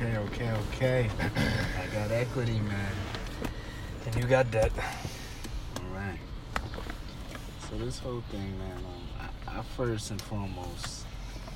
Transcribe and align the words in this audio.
Okay, 0.00 0.16
okay, 0.16 0.52
okay. 0.52 1.10
I 1.18 1.92
got 1.92 2.12
equity, 2.12 2.60
man. 2.60 2.92
And 4.06 4.14
you 4.14 4.28
got 4.28 4.48
debt. 4.48 4.70
All 5.76 5.92
right. 5.92 6.20
So 7.68 7.76
this 7.78 7.98
whole 7.98 8.22
thing, 8.30 8.56
man. 8.60 8.76
Um, 8.76 9.30
I, 9.48 9.58
I 9.58 9.62
first 9.76 10.12
and 10.12 10.22
foremost, 10.22 11.04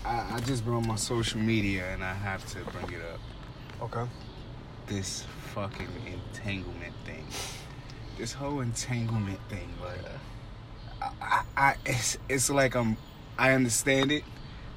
I, 0.05 0.27
I 0.29 0.41
just 0.41 0.65
brought 0.65 0.85
my 0.85 0.97
social 0.97 1.39
media, 1.39 1.85
and 1.93 2.03
I 2.03 2.15
have 2.15 2.45
to 2.47 2.59
bring 2.73 2.93
it 2.93 3.03
up. 3.15 3.21
Okay. 3.81 4.11
This 4.89 5.25
fucking 5.55 5.87
entanglement 6.05 6.95
thing. 7.05 7.25
This 8.19 8.33
whole 8.33 8.61
entanglement 8.61 9.39
thing, 9.51 9.73
like, 9.81 10.01
I, 11.01 11.11
I, 11.23 11.43
I 11.57 11.77
it's, 11.87 12.19
it's 12.29 12.51
like 12.51 12.75
I'm, 12.75 12.97
I 13.39 13.53
understand 13.53 14.11
it 14.11 14.25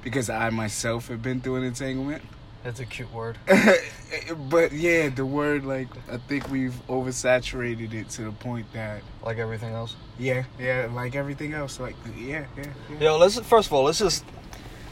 because 0.04 0.30
I 0.30 0.50
myself 0.50 1.08
have 1.08 1.20
been 1.20 1.40
through 1.40 1.56
an 1.56 1.64
entanglement. 1.64 2.22
That's 2.66 2.80
a 2.80 2.84
cute 2.84 3.12
word. 3.14 3.38
but 4.50 4.72
yeah, 4.72 5.08
the 5.08 5.24
word 5.24 5.64
like 5.64 5.86
I 6.10 6.16
think 6.16 6.50
we've 6.50 6.74
oversaturated 6.88 7.94
it 7.94 8.08
to 8.10 8.22
the 8.22 8.32
point 8.32 8.66
that 8.72 9.02
Like 9.22 9.38
everything 9.38 9.72
else. 9.72 9.94
yeah, 10.18 10.42
yeah, 10.58 10.88
like 10.92 11.14
everything 11.14 11.52
else, 11.54 11.78
like 11.78 11.94
yeah, 12.18 12.44
yeah, 12.56 12.64
yeah. 12.90 12.98
Yo, 12.98 13.18
let's 13.18 13.38
first 13.38 13.68
of 13.68 13.72
all, 13.72 13.84
let's 13.84 14.00
just 14.00 14.24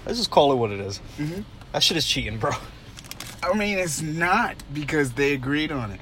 let's 0.06 0.18
just 0.18 0.30
call 0.30 0.52
it 0.52 0.54
what 0.54 0.70
it 0.70 0.78
is. 0.78 0.98
hmm 1.16 1.40
That 1.72 1.82
shit 1.82 1.96
is 1.96 2.06
cheating, 2.06 2.38
bro. 2.38 2.52
I 3.42 3.52
mean, 3.54 3.76
it's 3.78 4.00
not 4.00 4.54
because 4.72 5.14
they 5.14 5.32
agreed 5.32 5.72
on 5.72 5.90
it. 5.90 6.00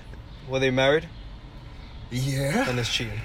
Were 0.51 0.59
they 0.59 0.71
married? 0.71 1.09
Yeah. 2.11 2.65
Then 2.65 2.79
it's 2.81 2.93
cheating. 2.93 3.19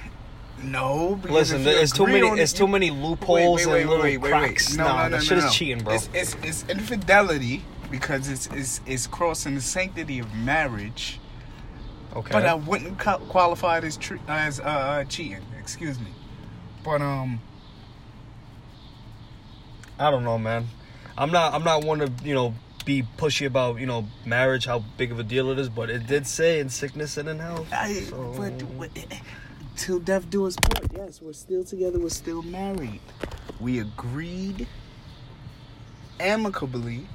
No. 0.63 1.19
Because 1.21 1.51
Listen, 1.51 1.57
if 1.57 1.63
there's 1.65 1.91
too 1.91 2.07
many. 2.07 2.21
on 2.21 2.37
There's 2.37 2.53
it, 2.53 2.55
too 2.57 2.63
you- 2.63 2.71
many 2.71 2.91
loopholes 2.91 3.65
and 3.65 3.89
little 3.89 4.19
cracks. 4.21 4.77
No, 4.77 4.85
nah, 4.85 4.89
no, 4.89 5.03
no, 5.03 5.09
that 5.09 5.11
no, 5.17 5.19
shit 5.19 5.37
no. 5.37 5.45
is 5.47 5.53
cheating, 5.53 5.83
bro. 5.83 5.95
It's, 5.95 6.09
it's 6.13 6.35
it's 6.43 6.65
infidelity 6.69 7.65
because 7.89 8.29
it's 8.29 8.47
it's 8.47 8.81
it's 8.85 9.07
crossing 9.07 9.55
the 9.55 9.61
sanctity 9.61 10.19
of 10.19 10.33
marriage. 10.33 11.19
okay. 12.15 12.31
But 12.31 12.45
I 12.45 12.53
wouldn't 12.55 12.97
qualify 12.99 13.77
it 13.79 13.83
as 13.83 13.97
tre- 13.97 14.19
as 14.27 14.59
uh, 14.59 14.63
uh, 14.63 15.03
cheating. 15.05 15.43
Excuse 15.59 15.99
me. 15.99 16.07
But 16.83 17.01
um, 17.01 17.41
I 19.99 20.11
don't 20.11 20.23
know, 20.23 20.37
man. 20.37 20.67
I'm 21.17 21.31
not. 21.31 21.53
I'm 21.53 21.63
not 21.63 21.83
one 21.83 21.99
to 21.99 22.11
you 22.23 22.33
know 22.35 22.53
be 22.85 23.03
pushy 23.17 23.45
about 23.45 23.79
you 23.79 23.85
know 23.85 24.05
marriage, 24.25 24.65
how 24.65 24.79
big 24.97 25.11
of 25.11 25.19
a 25.19 25.23
deal 25.23 25.49
it 25.51 25.59
is. 25.59 25.69
But 25.69 25.89
it 25.89 26.07
did 26.07 26.27
say 26.27 26.59
in 26.59 26.69
sickness 26.69 27.17
and 27.17 27.27
in 27.29 27.39
health. 27.39 27.67
I, 27.71 27.93
so- 27.93 28.33
but 28.37 28.77
but, 28.77 28.89
eh, 28.95 29.17
till 29.75 29.99
death 29.99 30.29
do 30.29 30.45
us 30.45 30.55
part. 30.55 30.85
Yes, 30.93 31.21
we're 31.21 31.33
still 31.33 31.63
together. 31.63 31.99
We're 31.99 32.09
still 32.09 32.41
married. 32.43 33.01
We 33.59 33.79
agreed 33.79 34.67
amicably 36.19 37.07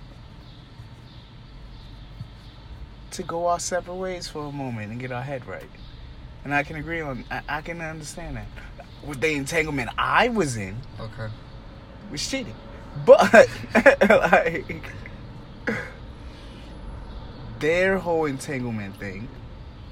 to 3.12 3.22
go 3.22 3.46
our 3.46 3.60
separate 3.60 3.94
ways 3.94 4.28
for 4.28 4.46
a 4.46 4.52
moment 4.52 4.90
and 4.90 5.00
get 5.00 5.12
our 5.12 5.22
head 5.22 5.46
right. 5.46 5.68
And 6.44 6.54
I 6.54 6.62
can 6.62 6.76
agree 6.76 7.00
on. 7.00 7.24
I, 7.30 7.42
I 7.48 7.60
can 7.60 7.80
understand 7.80 8.36
that. 8.36 8.46
With 9.06 9.20
the 9.20 9.32
entanglement 9.34 9.90
I 9.98 10.28
was 10.28 10.56
in 10.56 10.76
okay. 11.00 11.28
was 12.10 12.28
cheating, 12.28 12.54
but 13.04 13.48
like 14.08 14.84
their 17.58 17.98
whole 17.98 18.26
entanglement 18.26 18.96
thing 18.96 19.28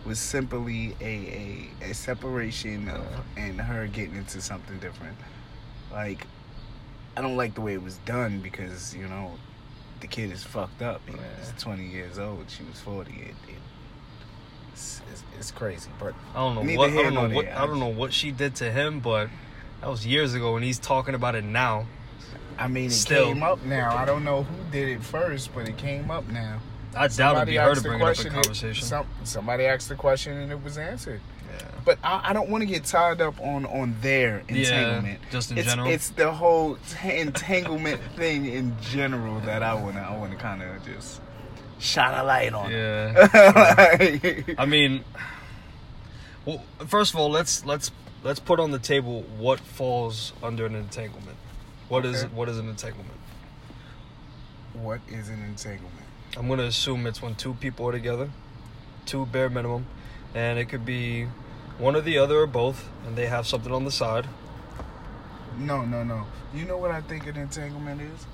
was 0.05 0.19
simply 0.19 0.97
a 1.01 1.69
a, 1.83 1.91
a 1.91 1.95
separation 1.95 2.89
of 2.89 3.05
and 3.37 3.61
her 3.61 3.87
getting 3.89 4.17
into 4.17 4.41
something 4.41 4.79
different. 4.79 5.17
Like 5.91 6.27
I 7.17 7.23
don't 7.23 7.37
like 7.37 7.55
the 7.55 7.61
way 7.61 7.75
it 7.75 7.83
was 7.83 7.99
done 7.99 8.41
because 8.41 8.95
you 8.95 9.09
know 9.09 9.33
the 10.01 10.07
kid 10.07 10.31
is 10.31 10.43
fucked 10.43 10.83
up. 10.83 11.01
He 11.07 11.15
was 11.15 11.53
20 11.59 11.85
years 11.85 12.19
old. 12.19 12.47
She 12.49 12.63
was 12.65 12.81
40. 12.81 13.13
It, 13.13 13.29
it, 13.29 13.35
it's, 14.73 15.03
it's, 15.11 15.25
it's 15.39 15.51
crazy, 15.51 15.91
but 15.99 16.15
I 16.35 16.39
don't 16.39 16.55
know 16.55 16.77
what. 16.77 16.91
I 16.91 17.03
don't 17.03 17.15
know 17.15 17.29
what. 17.29 17.49
I 17.49 17.67
don't 17.67 17.81
know 17.81 17.89
what 17.89 18.13
she 18.13 18.31
did 18.31 18.55
to 18.57 18.71
him, 18.71 19.01
but 19.01 19.29
that 19.81 19.89
was 19.89 20.07
years 20.07 20.35
ago, 20.35 20.57
and 20.57 20.65
he's 20.65 20.79
talking 20.79 21.15
about 21.15 21.35
it 21.35 21.45
now. 21.45 21.87
I 22.59 22.69
mean, 22.69 22.87
it 22.87 22.93
Still. 22.93 23.27
came 23.27 23.43
up 23.43 23.65
now. 23.65 23.97
I 23.97 24.05
don't 24.05 24.25
know 24.25 24.43
who 24.43 24.71
did 24.71 24.89
it 24.89 25.03
first, 25.03 25.55
but 25.55 25.67
it 25.69 25.79
came 25.79 26.11
up 26.11 26.29
now. 26.29 26.61
I 26.95 27.09
doubt 27.09 27.37
it'd 27.37 27.47
be 27.47 27.57
her 27.57 27.75
to 27.75 27.81
bring 27.81 28.01
it 28.01 28.03
up 28.03 28.25
in 28.25 28.33
conversation. 28.33 28.87
some, 28.87 29.07
somebody 29.25 29.65
asked 29.65 29.89
the 29.89 29.95
question 29.95 30.37
and 30.37 30.51
it 30.51 30.63
was 30.63 30.77
answered. 30.77 31.21
Yeah. 31.51 31.67
But 31.85 31.99
I, 32.05 32.31
I 32.31 32.33
don't 32.33 32.51
want 32.51 32.63
to 32.63 32.67
get 32.67 32.85
tied 32.85 33.21
up 33.21 33.41
on 33.41 33.65
on 33.67 33.97
their 34.01 34.43
entanglement. 34.49 35.21
just 35.31 35.51
in 35.51 35.59
it's, 35.59 35.69
general? 35.69 35.89
it's 35.91 36.11
the 36.11 36.31
whole 36.33 36.77
t- 37.01 37.17
entanglement 37.19 38.01
thing 38.17 38.47
in 38.47 38.77
general 38.81 39.41
that 39.41 39.63
I 39.63 39.75
wanna 39.75 40.01
I 40.01 40.17
wanna 40.17 40.37
kind 40.37 40.63
of 40.63 40.85
just 40.85 41.21
shine 41.79 42.19
a 42.19 42.23
light 42.25 42.53
on. 42.53 42.71
Yeah. 42.71 43.29
Like- 43.77 44.55
I 44.59 44.67
mean, 44.67 45.05
well, 46.45 46.63
first 46.87 47.15
of 47.15 47.21
all, 47.21 47.31
let's 47.31 47.65
let's 47.65 47.91
let's 48.23 48.41
put 48.41 48.61
on 48.61 48.71
the 48.71 48.79
table 48.79 49.23
what 49.39 49.61
falls 49.61 50.33
under 50.43 50.67
an 50.67 50.75
entanglement. 50.75 51.37
What 51.89 52.05
is 52.05 52.25
Okay. 52.25 52.35
what 52.35 52.49
is 52.49 52.59
an 52.59 52.69
entanglement? 52.69 53.17
what 54.75 55.01
is 55.09 55.29
an 55.29 55.43
entanglement? 55.45 56.07
I'm 56.37 56.49
gonna 56.49 56.63
assume 56.65 57.07
it's 57.07 57.21
when 57.21 57.35
two 57.35 57.55
people 57.55 57.89
are 57.89 57.93
together, 57.93 58.31
two 59.05 59.27
bare 59.27 59.51
minimum, 59.51 59.87
and 60.35 60.59
it 60.59 60.67
could 60.67 60.85
be 60.85 61.27
one 61.79 61.97
or 61.97 62.01
the 62.01 62.19
other 62.19 62.41
or 62.41 62.47
both, 62.47 62.89
and 63.07 63.17
they 63.17 63.27
have 63.27 63.47
something 63.47 63.73
on 63.73 63.85
the 63.85 63.91
side. 63.91 64.27
No, 65.59 65.85
no, 65.85 66.03
no. 66.03 66.27
You 66.55 66.65
know 66.65 66.77
what 66.77 66.91
I 66.91 67.01
think 67.01 67.27
an 67.27 67.37
entanglement 67.37 68.01
is? 68.03 68.27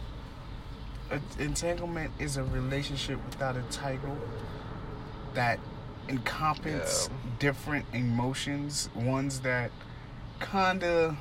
An 1.10 1.22
entanglement 1.38 2.12
is 2.18 2.36
a 2.36 2.44
relationship 2.44 3.24
without 3.26 3.56
a 3.56 3.62
title 3.70 4.16
that 5.34 5.58
encompasses 6.08 7.08
Yeah. 7.08 7.30
different 7.38 7.84
emotions, 7.92 8.88
ones 8.94 9.40
that 9.40 9.70
kind 10.40 10.82
of, 10.84 11.16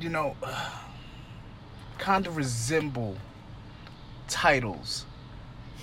you 0.00 0.08
know, 0.08 0.36
kind 1.98 2.26
of 2.26 2.36
resemble 2.36 3.16
titles. 4.28 5.06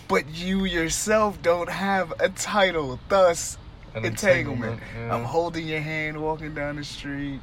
But 0.09 0.27
you 0.35 0.65
yourself 0.65 1.41
don't 1.41 1.69
have 1.69 2.11
a 2.19 2.27
title, 2.29 2.99
thus 3.07 3.57
An 3.95 4.03
entanglement. 4.05 4.81
yeah. 4.97 5.15
I'm 5.15 5.23
holding 5.23 5.65
your 5.67 5.79
hand 5.81 6.21
walking 6.21 6.53
down 6.53 6.75
the 6.75 6.83
street. 6.83 7.39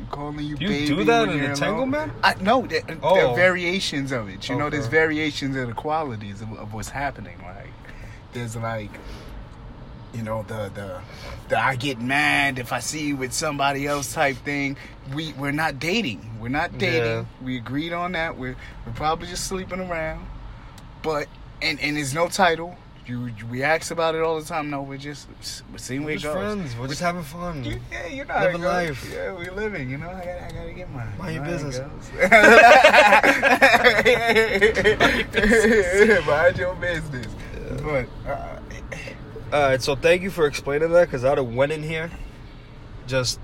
I'm 0.00 0.06
calling 0.10 0.38
you 0.40 0.56
You 0.58 0.68
baby. 0.68 0.86
do 0.86 1.04
that 1.04 1.28
in 1.28 1.38
entanglement? 1.44 2.12
I 2.24 2.34
no, 2.40 2.66
there, 2.66 2.80
there 2.80 2.98
Oh. 3.02 3.30
are 3.32 3.36
variations 3.36 4.10
of 4.10 4.28
it. 4.28 4.48
You 4.48 4.56
know, 4.56 4.70
there's 4.70 4.86
variations 4.86 5.54
of 5.56 5.68
the 5.68 5.74
qualities 5.74 6.40
of, 6.40 6.50
of 6.58 6.72
what's 6.74 6.88
happening. 6.88 7.36
Like 7.42 7.68
there's 8.32 8.56
like 8.56 8.90
you 10.14 10.22
know 10.22 10.42
the 10.48 10.70
the 10.74 11.00
the 11.50 11.58
I 11.62 11.76
get 11.76 12.00
mad 12.00 12.58
if 12.58 12.72
I 12.72 12.80
see 12.80 13.08
you 13.08 13.16
with 13.16 13.32
somebody 13.34 13.86
else 13.86 14.14
type 14.14 14.36
thing. 14.36 14.76
We 15.14 15.32
we're 15.34 15.52
not 15.52 15.78
dating. 15.78 16.38
We're 16.40 16.48
not 16.48 16.78
dating. 16.78 17.02
Yeah. 17.02 17.24
We 17.42 17.56
agreed 17.58 17.92
on 17.92 18.12
that. 18.12 18.38
We're 18.38 18.56
we're 18.86 18.92
probably 18.94 19.28
just 19.28 19.46
sleeping 19.46 19.80
around. 19.80 20.26
But 21.02 21.28
and 21.62 21.80
and 21.80 21.96
there's 21.96 22.12
no 22.14 22.28
title. 22.28 22.76
You 23.06 23.30
we 23.50 23.62
ask 23.62 23.90
about 23.90 24.14
it 24.14 24.20
all 24.22 24.38
the 24.38 24.44
time. 24.44 24.68
No, 24.68 24.82
we're 24.82 24.98
just 24.98 25.28
we're 25.72 25.78
seeing 25.78 26.02
where 26.02 26.08
We're 26.08 26.16
it 26.16 26.20
just 26.20 26.34
goes. 26.34 26.54
friends. 26.54 26.76
We're 26.76 26.88
just 26.88 27.00
having 27.00 27.22
fun. 27.22 27.64
You, 27.64 27.80
yeah, 27.90 28.06
you 28.06 28.24
know 28.26 28.34
it 28.36 28.42
Living 28.44 28.60
life. 28.62 29.10
Yeah, 29.10 29.32
we're 29.32 29.50
living. 29.52 29.88
You 29.90 29.96
know, 29.96 30.10
I 30.10 30.24
gotta, 30.24 30.44
I 30.44 30.50
gotta 30.52 30.72
get 30.74 30.90
mine. 30.90 31.08
Mind 31.18 31.34
your 31.36 31.44
business. 31.44 31.80
it. 32.14 32.30
Mind 36.26 36.58
your 36.58 36.74
business. 36.74 37.26
But 37.82 38.06
uh, 38.26 38.58
All 39.52 39.62
right, 39.62 39.82
so 39.82 39.94
thank 39.96 40.22
you 40.22 40.30
for 40.30 40.46
explaining 40.46 40.90
that 40.92 41.06
because 41.06 41.24
I'd 41.24 41.38
have 41.38 41.48
went 41.48 41.72
in 41.72 41.82
here 41.82 42.10
just 43.06 43.40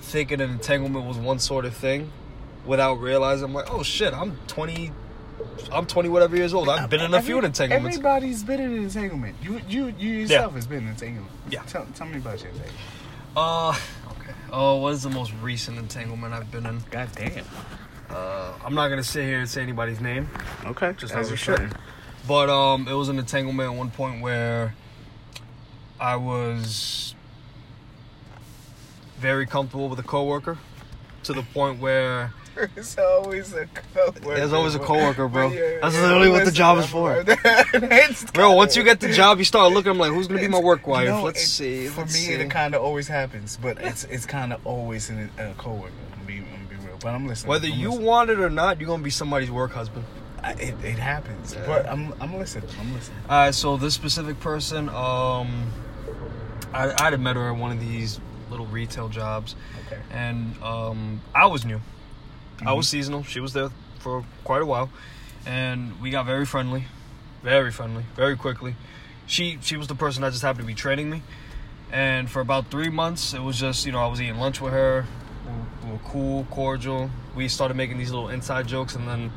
thinking 0.00 0.40
an 0.40 0.50
entanglement 0.50 1.06
was 1.06 1.16
one 1.16 1.38
sort 1.40 1.64
of 1.64 1.74
thing 1.74 2.12
without 2.64 2.94
realizing 3.00 3.46
I'm 3.46 3.54
like, 3.54 3.72
oh 3.72 3.82
shit, 3.82 4.14
I'm 4.14 4.38
20, 4.46 4.92
I'm 5.72 5.86
20 5.86 6.08
whatever 6.08 6.36
years 6.36 6.54
old. 6.54 6.68
I've 6.68 6.90
been 6.90 7.00
in 7.00 7.14
a 7.14 7.22
few 7.22 7.38
entanglements. 7.38 7.96
Everybody's 7.96 8.42
been 8.42 8.60
in 8.60 8.72
an 8.72 8.84
entanglement. 8.84 9.36
You, 9.42 9.60
you, 9.68 9.94
you 9.98 10.10
yourself 10.20 10.54
has 10.54 10.66
been 10.66 10.78
in 10.78 10.84
an 10.84 10.90
entanglement. 10.90 11.32
Yeah. 11.50 11.62
Tell, 11.62 11.86
tell 11.94 12.06
me 12.06 12.18
about 12.18 12.40
your 12.40 12.50
entanglement. 12.50 12.80
Uh, 13.36 13.68
okay. 14.10 14.32
Oh, 14.52 14.76
what 14.76 14.92
is 14.94 15.02
the 15.02 15.10
most 15.10 15.32
recent 15.42 15.78
entanglement 15.78 16.34
I've 16.34 16.50
been 16.50 16.66
in? 16.66 16.80
God 16.90 17.08
damn. 17.14 17.44
Uh, 18.10 18.52
I'm 18.64 18.74
not 18.74 18.88
gonna 18.88 19.02
sit 19.02 19.24
here 19.24 19.38
and 19.38 19.48
say 19.48 19.62
anybody's 19.62 20.00
name, 20.00 20.28
Okay. 20.64 20.94
just 20.96 21.14
as 21.14 21.28
you 21.28 21.34
a 21.34 21.36
should. 21.36 21.74
But 22.26 22.48
um, 22.48 22.88
it 22.88 22.94
was 22.94 23.08
an 23.10 23.18
entanglement 23.18 23.70
at 23.72 23.76
one 23.76 23.90
point 23.90 24.22
where 24.22 24.74
I 26.00 26.16
was 26.16 27.14
very 29.18 29.46
comfortable 29.46 29.88
with 29.88 29.98
a 29.98 30.02
coworker 30.04 30.58
to 31.24 31.32
the 31.32 31.42
point 31.42 31.80
where 31.80 32.32
It's 32.76 32.98
always 32.98 33.52
a 33.52 33.66
coworker. 33.66 34.20
There's 34.36 34.52
always 34.52 34.74
a 34.74 34.78
coworker, 34.78 35.28
bro. 35.28 35.48
Yeah, 35.50 35.78
That's 35.82 35.94
yeah, 35.94 36.02
literally 36.02 36.30
what 36.30 36.44
the 36.44 36.50
job 36.52 36.78
is 36.78 36.86
for. 36.86 37.24
Bro, 38.34 38.54
once 38.54 38.76
you 38.76 38.82
get 38.84 39.00
the 39.00 39.12
job, 39.12 39.38
you 39.38 39.44
start 39.44 39.72
looking. 39.72 39.92
I'm 39.92 39.98
like, 39.98 40.12
who's 40.12 40.26
gonna 40.28 40.40
be 40.40 40.48
my 40.48 40.60
work 40.60 40.86
wife? 40.86 41.08
No, 41.08 41.22
let's 41.22 41.42
it- 41.42 41.46
see. 41.48 41.86
For 41.88 42.00
let's 42.02 42.14
me, 42.14 42.20
see. 42.20 42.32
it 42.34 42.50
kind 42.50 42.74
of 42.74 42.82
always 42.82 43.08
happens, 43.08 43.58
but 43.60 43.78
it's 43.80 44.04
it's 44.04 44.26
kind 44.26 44.52
of 44.52 44.66
always 44.66 45.10
in 45.10 45.30
a, 45.38 45.50
a 45.50 45.54
coworker. 45.54 45.92
I'm 46.18 46.24
be, 46.26 46.38
I'm 46.38 46.66
be 46.68 46.76
real, 46.86 46.96
but 47.00 47.08
I'm 47.14 47.26
listening. 47.26 47.50
Whether 47.50 47.68
I'm 47.68 47.78
you 47.78 47.88
listening. 47.90 48.06
want 48.06 48.30
it 48.30 48.40
or 48.40 48.50
not, 48.50 48.80
you're 48.80 48.88
gonna 48.88 49.02
be 49.02 49.10
somebody's 49.10 49.50
work 49.50 49.72
husband. 49.72 50.04
I, 50.42 50.52
it, 50.52 50.74
it 50.84 50.98
happens. 50.98 51.54
Yeah. 51.54 51.64
But 51.66 51.86
I'm 51.88 52.12
I'm 52.20 52.36
listening. 52.36 52.68
I'm 52.80 52.92
listening. 52.94 53.18
All 53.28 53.38
right, 53.38 53.54
so 53.54 53.76
this 53.76 53.94
specific 53.94 54.38
person, 54.40 54.88
um, 54.88 55.72
I, 56.72 56.92
I'd 57.00 57.12
have 57.12 57.20
met 57.20 57.36
her 57.36 57.48
at 57.50 57.56
one 57.56 57.72
of 57.72 57.80
these 57.80 58.20
little 58.50 58.66
retail 58.66 59.08
jobs, 59.08 59.54
Okay. 59.86 60.00
and 60.10 60.60
um, 60.62 61.20
I 61.34 61.46
was 61.46 61.64
new. 61.64 61.80
I 62.64 62.72
was 62.72 62.88
seasonal. 62.88 63.22
She 63.22 63.40
was 63.40 63.52
there 63.52 63.70
for 64.00 64.24
quite 64.44 64.62
a 64.62 64.66
while, 64.66 64.90
and 65.46 66.00
we 66.00 66.10
got 66.10 66.26
very 66.26 66.44
friendly, 66.44 66.86
very 67.42 67.70
friendly, 67.70 68.04
very 68.16 68.36
quickly. 68.36 68.74
She 69.26 69.58
she 69.62 69.76
was 69.76 69.86
the 69.86 69.94
person 69.94 70.22
that 70.22 70.30
just 70.30 70.42
happened 70.42 70.62
to 70.62 70.66
be 70.66 70.74
training 70.74 71.10
me, 71.10 71.22
and 71.92 72.28
for 72.28 72.40
about 72.40 72.70
three 72.70 72.88
months, 72.88 73.34
it 73.34 73.42
was 73.42 73.58
just 73.58 73.86
you 73.86 73.92
know 73.92 74.00
I 74.00 74.06
was 74.06 74.20
eating 74.20 74.38
lunch 74.38 74.60
with 74.60 74.72
her. 74.72 75.06
We 75.84 75.92
were 75.92 75.98
cool, 75.98 76.46
cordial. 76.50 77.10
We 77.36 77.48
started 77.48 77.76
making 77.76 77.98
these 77.98 78.10
little 78.10 78.28
inside 78.28 78.66
jokes, 78.66 78.96
and 78.96 79.06
then 79.06 79.32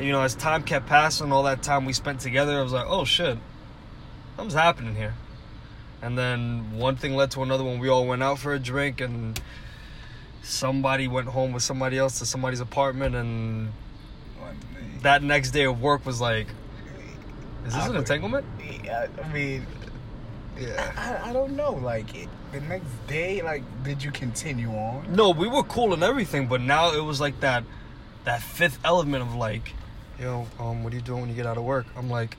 you 0.00 0.12
know 0.12 0.22
as 0.22 0.34
time 0.34 0.62
kept 0.62 0.86
passing, 0.86 1.32
all 1.32 1.42
that 1.42 1.62
time 1.62 1.84
we 1.84 1.92
spent 1.92 2.20
together, 2.20 2.58
I 2.58 2.62
was 2.62 2.72
like, 2.72 2.86
oh 2.88 3.04
shit, 3.04 3.38
something's 4.36 4.54
happening 4.54 4.94
here. 4.94 5.14
And 6.00 6.16
then 6.16 6.78
one 6.78 6.96
thing 6.96 7.14
led 7.14 7.32
to 7.32 7.42
another 7.42 7.64
when 7.64 7.80
we 7.80 7.88
all 7.88 8.06
went 8.06 8.22
out 8.22 8.38
for 8.38 8.54
a 8.54 8.58
drink 8.58 9.00
and 9.00 9.40
somebody 10.42 11.08
went 11.08 11.28
home 11.28 11.52
with 11.52 11.62
somebody 11.62 11.98
else 11.98 12.18
to 12.18 12.26
somebody's 12.26 12.60
apartment 12.60 13.14
and 13.14 13.72
that 15.02 15.22
next 15.22 15.52
day 15.52 15.64
of 15.64 15.80
work 15.80 16.04
was 16.04 16.20
like 16.20 16.48
is 17.66 17.74
this 17.74 17.86
an 17.86 17.96
entanglement? 17.96 18.46
Yeah, 18.82 19.08
I 19.22 19.32
mean, 19.32 19.66
Yeah. 20.58 20.92
I, 20.96 21.30
I 21.30 21.32
don't 21.34 21.54
know. 21.54 21.72
Like 21.72 22.14
it, 22.14 22.28
the 22.50 22.60
next 22.62 22.88
day, 23.06 23.42
like, 23.42 23.62
did 23.84 24.02
you 24.02 24.10
continue 24.10 24.70
on? 24.70 25.14
No, 25.14 25.30
we 25.30 25.48
were 25.48 25.62
cool 25.64 25.92
and 25.92 26.02
everything, 26.02 26.46
but 26.46 26.62
now 26.62 26.92
it 26.92 27.04
was 27.04 27.20
like 27.20 27.40
that 27.40 27.64
that 28.24 28.42
fifth 28.42 28.78
element 28.84 29.22
of 29.22 29.34
like, 29.34 29.74
yo, 30.18 30.46
um, 30.58 30.82
what 30.82 30.92
are 30.92 30.96
you 30.96 31.02
doing 31.02 31.20
when 31.20 31.30
you 31.30 31.36
get 31.36 31.46
out 31.46 31.58
of 31.58 31.64
work? 31.64 31.86
I'm 31.94 32.08
like, 32.08 32.36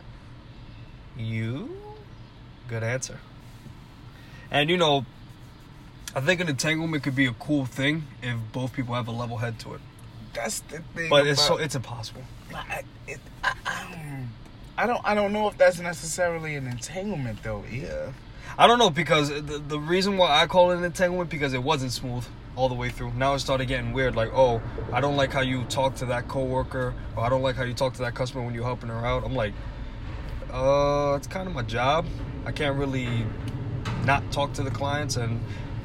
you? 1.15 1.77
Good 2.67 2.83
answer. 2.83 3.19
And 4.49 4.69
you 4.69 4.77
know, 4.77 5.05
I 6.19 6.21
think 6.21 6.41
an 6.41 6.49
entanglement 6.49 7.01
could 7.03 7.15
be 7.15 7.27
a 7.27 7.31
cool 7.31 7.65
thing 7.65 8.03
if 8.21 8.35
both 8.51 8.73
people 8.73 8.93
have 8.93 9.07
a 9.07 9.11
level 9.11 9.37
head 9.37 9.57
to 9.59 9.75
it. 9.75 9.79
That's 10.33 10.59
the 10.59 10.79
thing. 10.93 11.09
But 11.09 11.25
it's 11.25 11.41
so 11.41 11.55
it's 11.55 11.75
impossible. 11.75 12.23
I, 12.53 12.83
it, 13.07 13.21
I, 13.41 13.53
I, 13.65 14.25
I 14.77 14.85
don't. 14.85 15.01
I 15.05 15.15
don't 15.15 15.31
know 15.31 15.47
if 15.47 15.57
that's 15.57 15.79
necessarily 15.79 16.55
an 16.55 16.67
entanglement, 16.67 17.41
though. 17.41 17.63
Yeah. 17.71 18.11
I 18.57 18.67
don't 18.67 18.79
know 18.79 18.89
because 18.89 19.29
the, 19.29 19.63
the 19.65 19.79
reason 19.79 20.17
why 20.17 20.41
I 20.41 20.47
call 20.47 20.71
it 20.71 20.77
an 20.79 20.83
entanglement 20.83 21.29
because 21.29 21.53
it 21.53 21.63
wasn't 21.63 21.93
smooth 21.93 22.25
all 22.57 22.67
the 22.67 22.75
way 22.75 22.89
through. 22.89 23.13
Now 23.13 23.35
it 23.35 23.39
started 23.39 23.69
getting 23.69 23.93
weird. 23.93 24.17
Like, 24.17 24.33
oh, 24.33 24.61
I 24.91 24.99
don't 24.99 25.15
like 25.15 25.31
how 25.31 25.39
you 25.39 25.63
talk 25.69 25.95
to 25.95 26.05
that 26.07 26.27
coworker, 26.27 26.93
or 27.15 27.23
I 27.23 27.29
don't 27.29 27.43
like 27.43 27.55
how 27.55 27.63
you 27.63 27.73
talk 27.73 27.93
to 27.93 28.01
that 28.01 28.13
customer 28.13 28.43
when 28.43 28.53
you're 28.53 28.65
helping 28.65 28.89
her 28.89 29.05
out. 29.05 29.23
I'm 29.23 29.35
like, 29.35 29.53
uh, 30.51 31.13
it's 31.15 31.27
kind 31.27 31.47
of 31.47 31.55
my 31.55 31.63
job. 31.63 32.07
I 32.45 32.51
can't 32.51 32.77
really 32.77 33.25
not 34.03 34.29
talk 34.33 34.51
to 34.53 34.63
the 34.63 34.71
clients, 34.71 35.15
and 35.15 35.39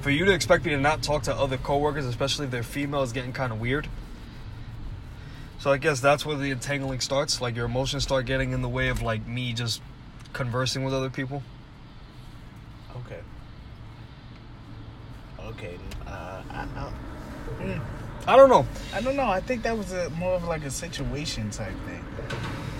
for 0.04 0.10
you 0.10 0.26
to 0.26 0.34
expect 0.34 0.66
me 0.66 0.70
to 0.72 0.76
not 0.78 1.02
talk 1.02 1.22
to 1.22 1.34
other 1.34 1.56
coworkers, 1.56 2.04
especially 2.04 2.44
if 2.44 2.50
they're 2.50 2.62
female, 2.62 3.00
is 3.00 3.12
getting 3.12 3.32
kind 3.32 3.50
of 3.50 3.58
weird. 3.58 3.88
So 5.58 5.72
I 5.72 5.78
guess 5.78 5.98
that's 6.00 6.26
where 6.26 6.36
the 6.36 6.50
entangling 6.50 7.00
starts. 7.00 7.40
Like 7.40 7.56
your 7.56 7.64
emotions 7.64 8.02
start 8.02 8.26
getting 8.26 8.52
in 8.52 8.60
the 8.60 8.68
way 8.68 8.90
of 8.90 9.00
like 9.00 9.26
me 9.26 9.54
just 9.54 9.80
conversing 10.34 10.84
with 10.84 10.92
other 10.92 11.08
people. 11.08 11.42
Okay. 12.96 13.20
Okay. 15.40 15.78
Uh, 16.06 16.42
I, 16.50 16.60
I, 16.60 16.92
mm, 17.62 17.80
I 18.26 18.36
don't 18.36 18.50
know. 18.50 18.66
I 18.92 19.00
don't 19.00 19.16
know. 19.16 19.28
I 19.28 19.40
think 19.40 19.62
that 19.62 19.78
was 19.78 19.90
a 19.94 20.10
more 20.10 20.34
of 20.34 20.44
like 20.44 20.66
a 20.66 20.70
situation 20.70 21.48
type 21.48 21.72
thing. 21.86 22.04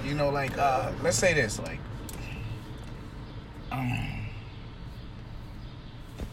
You 0.07 0.15
know, 0.15 0.29
like 0.29 0.59
uh, 0.59 0.93
let's 1.03 1.17
say 1.17 1.33
this, 1.33 1.59
like, 1.59 1.79
um, 3.73 3.99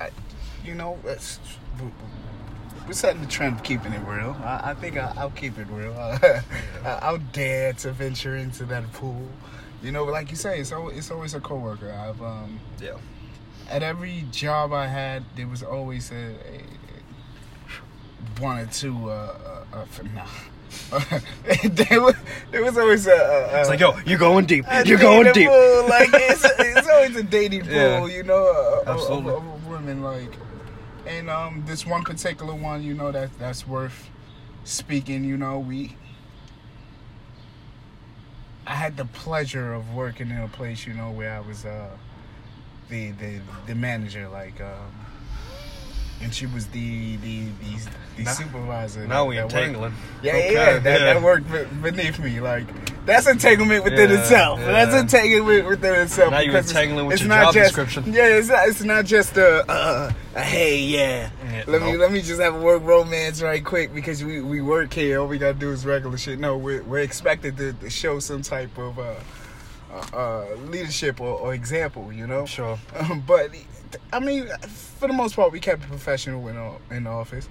I, 0.01 0.09
you 0.65 0.73
know, 0.75 0.97
we're 2.87 2.93
setting 2.93 3.21
the 3.21 3.27
trend 3.27 3.55
of 3.57 3.63
keeping 3.63 3.93
it 3.93 4.01
real. 4.07 4.35
I, 4.43 4.71
I 4.71 4.73
think 4.73 4.97
I, 4.97 5.13
I'll 5.17 5.29
keep 5.31 5.57
it 5.57 5.67
real. 5.69 5.93
I, 5.97 6.41
I'll 7.01 7.17
dare 7.17 7.73
to 7.73 7.91
venture 7.91 8.35
into 8.35 8.65
that 8.65 8.91
pool. 8.93 9.27
You 9.83 9.91
know, 9.91 10.03
like 10.05 10.29
you 10.29 10.35
say, 10.37 10.59
it's 10.59 10.71
always, 10.71 10.97
it's 10.97 11.11
always 11.11 11.33
a 11.33 11.39
coworker. 11.39 11.91
I've 11.91 12.21
um, 12.21 12.59
Yeah. 12.81 12.97
at 13.69 13.81
every 13.83 14.25
job 14.31 14.73
I 14.73 14.87
had, 14.87 15.23
there 15.35 15.47
was 15.47 15.63
always 15.63 16.11
a, 16.11 16.35
a 16.45 16.61
one 18.41 18.59
or 18.59 18.65
two. 18.67 19.09
Uh, 19.09 19.63
uh, 19.73 19.77
uh, 19.77 19.85
for, 19.85 20.03
nah. 20.03 20.25
there, 21.65 22.01
was, 22.01 22.15
there 22.51 22.63
was 22.63 22.77
always 22.77 23.05
a. 23.07 23.11
a, 23.11 23.59
It's 23.59 23.69
like, 23.69 23.79
yo, 23.79 23.97
you're 24.05 24.19
going 24.19 24.45
deep. 24.45 24.65
You're 24.85 24.97
going 24.99 25.31
deep. 25.33 25.47
pool. 25.49 25.87
Like 25.89 26.09
it's, 26.13 26.45
it's 26.59 26.87
always 26.87 27.15
a 27.15 27.23
dating 27.23 27.61
pool, 27.65 27.71
Yeah. 27.73 28.05
you 28.05 28.23
know, 28.23 28.83
Absolutely. 28.87 29.33
of 29.33 29.67
women. 29.67 30.01
Like, 30.01 30.31
and 31.05 31.29
um, 31.29 31.63
this 31.65 31.85
one 31.85 32.03
particular 32.03 32.53
one, 32.53 32.83
you 32.83 32.93
know, 32.93 33.11
that 33.11 33.37
that's 33.39 33.67
worth 33.67 34.09
speaking. 34.63 35.23
You 35.23 35.37
know, 35.37 35.59
we. 35.59 35.95
I 38.65 38.75
had 38.75 38.95
the 38.95 39.05
pleasure 39.05 39.73
of 39.73 39.93
working 39.93 40.29
in 40.29 40.37
a 40.37 40.47
place, 40.47 40.85
you 40.85 40.93
know, 40.93 41.09
where 41.11 41.35
I 41.35 41.39
was 41.39 41.65
uh, 41.65 41.89
the 42.89 43.11
the 43.11 43.39
the 43.67 43.75
manager, 43.75 44.27
like, 44.29 44.61
um, 44.61 44.93
and 46.21 46.33
she 46.33 46.45
was 46.45 46.67
the 46.67 47.15
the 47.17 47.45
the, 47.45 47.77
the 48.17 48.23
Now- 48.23 48.31
supervisor. 48.31 49.07
Now 49.07 49.25
we 49.25 49.37
entangling. 49.39 49.93
yeah, 50.21 50.31
Okay, 50.33 50.53
yeah, 50.53 50.79
that, 50.79 50.99
yeah. 51.01 51.13
that 51.13 51.21
worked 51.21 51.49
beneath 51.81 52.19
me. 52.19 52.39
Like 52.39 52.67
that's 53.05 53.27
entanglement 53.27 53.83
within 53.83 54.09
Yeah, 54.09 54.19
itself. 54.19 54.59
That's 54.59 54.93
yeah. 54.93 55.01
entanglement 55.01 55.67
within 55.67 55.95
itself. 55.95 56.31
Now 56.31 56.39
you're 56.39 56.57
entangling 56.57 57.05
with 57.07 57.13
it's 57.13 57.21
your 57.23 57.29
not 57.29 57.45
job 57.45 57.53
just, 57.55 57.75
description. 57.75 58.13
Yeah, 58.13 58.27
it's 58.37 58.49
not, 58.49 58.67
it's 58.67 58.83
not 58.83 59.05
just 59.05 59.37
a, 59.37 59.69
uh, 59.69 60.11
a 60.35 60.41
hey, 60.41 60.79
yeah. 60.79 61.29
Yeah, 61.51 61.63
let 61.67 61.81
me 61.81 61.97
let 61.97 62.11
me 62.11 62.21
just 62.21 62.39
have 62.39 62.55
a 62.55 62.59
work 62.59 62.83
romance 62.83 63.41
right 63.41 63.63
quick 63.63 63.93
because 63.93 64.23
we, 64.23 64.41
we 64.41 64.61
work 64.61 64.93
here. 64.93 65.19
All 65.19 65.27
we 65.27 65.37
gotta 65.37 65.53
do 65.57 65.71
is 65.71 65.85
regular 65.85 66.17
shit. 66.17 66.39
No, 66.39 66.57
we're 66.57 66.83
we're 66.83 66.99
expected 66.99 67.57
to, 67.57 67.73
to 67.73 67.89
show 67.89 68.19
some 68.19 68.41
type 68.41 68.77
of 68.77 68.97
uh, 68.99 69.15
uh, 69.91 70.15
uh, 70.15 70.55
leadership 70.67 71.19
or, 71.19 71.37
or 71.39 71.53
example. 71.53 72.13
You 72.13 72.27
know. 72.27 72.45
Sure. 72.45 72.77
Um, 72.95 73.21
but 73.27 73.49
I 74.11 74.19
mean, 74.19 74.47
for 74.67 75.07
the 75.07 75.13
most 75.13 75.35
part, 75.35 75.51
we 75.51 75.59
kept 75.59 75.83
it 75.83 75.87
professional 75.87 76.47
in 76.47 76.57
uh, 76.57 76.73
in 76.89 77.03
the 77.05 77.09
office. 77.09 77.47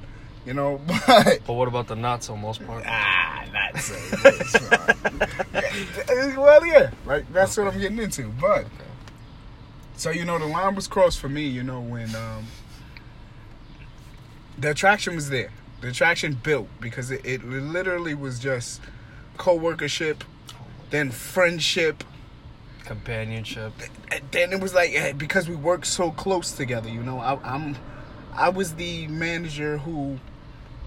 You 0.46 0.54
know, 0.54 0.80
but 0.86 1.40
But 1.46 1.52
what 1.52 1.68
about 1.68 1.86
the 1.88 1.96
not 1.96 2.24
so 2.24 2.36
most 2.36 2.64
part? 2.66 2.84
Ah, 2.86 3.44
not 3.52 3.80
so. 3.80 3.94
Well, 6.40 6.66
yeah, 6.66 6.90
like 7.06 7.30
That's 7.32 7.56
what 7.56 7.68
I'm 7.72 7.78
getting 7.80 7.98
into. 7.98 8.28
But 8.28 8.66
so 9.96 10.10
you 10.10 10.24
know, 10.24 10.38
the 10.38 10.46
line 10.46 10.74
was 10.74 10.88
crossed 10.88 11.20
for 11.20 11.28
me. 11.28 11.46
You 11.46 11.62
know, 11.62 11.80
when 11.80 12.14
um, 12.14 12.46
the 14.58 14.70
attraction 14.70 15.14
was 15.14 15.28
there, 15.30 15.50
the 15.80 15.88
attraction 15.88 16.34
built 16.42 16.68
because 16.80 17.10
it, 17.10 17.24
it 17.24 17.44
literally 17.44 18.14
was 18.14 18.38
just 18.38 18.80
co-workership, 19.36 20.24
then 20.90 21.10
friendship, 21.10 22.04
Companionship. 22.84 23.72
then 24.30 24.52
it 24.52 24.60
was 24.60 24.74
like 24.74 24.92
eh, 24.94 25.12
because 25.12 25.48
we 25.48 25.56
worked 25.56 25.86
so 25.86 26.10
close 26.10 26.52
together. 26.52 26.88
You 26.88 27.02
know, 27.02 27.18
I, 27.18 27.38
I'm 27.44 27.76
I 28.34 28.48
was 28.48 28.74
the 28.74 29.06
manager 29.08 29.78
who 29.78 30.18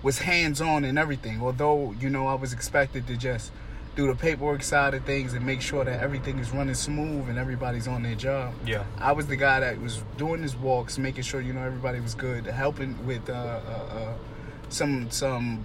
was 0.01 0.19
hands 0.19 0.59
on 0.61 0.83
and 0.83 0.99
everything. 0.99 1.41
Although 1.41 1.93
you 1.99 2.09
know 2.09 2.27
I 2.27 2.33
was 2.35 2.51
expected 2.53 3.07
to 3.07 3.15
just 3.17 3.51
do 3.95 4.07
the 4.07 4.15
paperwork 4.15 4.63
side 4.63 4.95
of 4.95 5.05
things 5.05 5.33
and 5.33 5.45
make 5.45 5.61
sure 5.61 5.85
that 5.85 6.01
everything 6.01 6.39
is 6.39 6.49
running 6.51 6.73
smooth 6.73 7.29
and 7.29 7.37
everybody's 7.37 7.87
on 7.87 8.01
their 8.01 8.15
job. 8.15 8.51
Yeah. 8.65 8.83
I 8.97 9.11
was 9.11 9.27
the 9.27 9.35
guy 9.35 9.59
that 9.59 9.79
was 9.79 10.03
doing 10.17 10.41
his 10.41 10.55
walks, 10.55 10.97
making 10.97 11.23
sure 11.23 11.39
you 11.41 11.53
know 11.53 11.61
everybody 11.61 11.99
was 11.99 12.15
good, 12.15 12.45
helping 12.47 13.05
with 13.05 13.29
uh, 13.29 13.33
uh, 13.33 13.95
uh, 13.95 14.13
some 14.69 15.11
some 15.11 15.63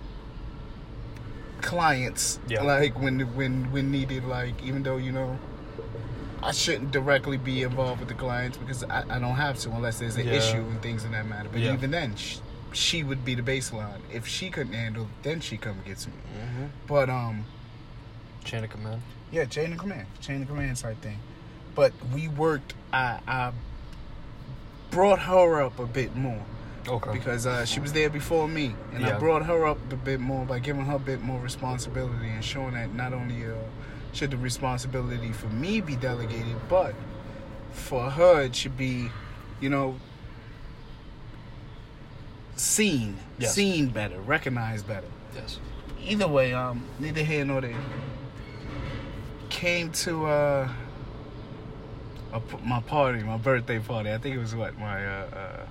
clients, 1.60 2.38
Yeah. 2.48 2.62
like 2.62 3.00
when 3.00 3.20
when 3.34 3.72
when 3.72 3.90
needed. 3.90 4.24
Like 4.24 4.62
even 4.62 4.82
though 4.82 4.96
you 4.98 5.12
know 5.12 5.38
I 6.42 6.52
shouldn't 6.52 6.92
directly 6.92 7.36
be 7.36 7.62
involved 7.62 8.00
with 8.00 8.08
the 8.08 8.14
clients 8.14 8.56
because 8.58 8.84
I, 8.84 9.02
I 9.08 9.18
don't 9.18 9.34
have 9.36 9.58
to 9.60 9.70
unless 9.70 9.98
there's 9.98 10.16
an 10.16 10.26
Yeah. 10.26 10.34
issue 10.34 10.58
and 10.58 10.80
things 10.82 11.04
in 11.04 11.12
that 11.12 11.26
matter. 11.26 11.48
But 11.50 11.60
Yeah. 11.60 11.72
even 11.74 11.90
then, 11.90 12.14
she, 12.16 12.38
she 12.72 13.02
would 13.02 13.24
be 13.24 13.34
the 13.34 13.42
baseline. 13.42 14.00
If 14.12 14.26
she 14.26 14.50
couldn't 14.50 14.72
handle, 14.74 15.04
it, 15.04 15.22
then 15.22 15.40
she 15.40 15.56
come 15.56 15.78
gets 15.84 16.06
me. 16.06 16.12
Mm-hmm. 16.40 16.64
But 16.86 17.10
um. 17.10 17.44
Chain 18.44 18.64
of 18.64 18.70
command. 18.70 19.02
Yeah, 19.30 19.44
chain 19.44 19.72
of 19.72 19.78
command, 19.78 20.06
chain 20.20 20.42
of 20.42 20.48
command 20.48 20.76
type 20.76 21.00
thing. 21.02 21.18
But 21.74 21.92
we 22.14 22.28
worked. 22.28 22.74
I, 22.92 23.18
I 23.26 23.52
brought 24.90 25.18
her 25.20 25.60
up 25.62 25.78
a 25.78 25.86
bit 25.86 26.16
more 26.16 26.42
Okay. 26.88 27.12
because 27.12 27.46
uh, 27.46 27.64
she 27.66 27.78
was 27.80 27.92
there 27.92 28.08
before 28.08 28.48
me, 28.48 28.74
and 28.94 29.04
I 29.04 29.18
brought 29.18 29.44
her 29.44 29.66
up 29.66 29.78
a 29.92 29.96
bit 29.96 30.20
more 30.20 30.46
by 30.46 30.60
giving 30.60 30.86
her 30.86 30.96
a 30.96 30.98
bit 31.00 31.20
more 31.20 31.40
responsibility 31.40 32.28
and 32.28 32.42
showing 32.42 32.72
that 32.74 32.94
not 32.94 33.12
only 33.12 33.44
uh, 33.44 33.50
should 34.12 34.30
the 34.30 34.36
responsibility 34.36 35.32
for 35.32 35.48
me 35.48 35.80
be 35.80 35.96
delegated, 35.96 36.56
but 36.68 36.94
for 37.72 38.10
her 38.10 38.42
it 38.42 38.54
should 38.56 38.76
be, 38.76 39.10
you 39.60 39.68
know, 39.68 39.96
seen, 42.56 43.16
Yes. 43.38 43.54
seen 43.54 43.88
better, 43.88 44.20
recognized 44.20 44.86
better 44.86 45.06
yes. 45.34 45.60
either 46.04 46.26
way, 46.26 46.52
um, 46.52 46.84
neither 46.98 47.22
here 47.22 47.44
nor 47.44 47.60
there. 47.60 47.76
came 49.50 49.90
to 49.92 50.26
uh, 50.26 50.68
a 52.32 52.40
my 52.64 52.80
party, 52.80 53.22
my 53.22 53.36
birthday 53.36 53.78
party. 53.78 54.12
I 54.12 54.18
think 54.18 54.36
it 54.36 54.38
was 54.38 54.54
what 54.54 54.78
my 54.78 55.06
uh, 55.06 55.26
uh, 55.32 55.66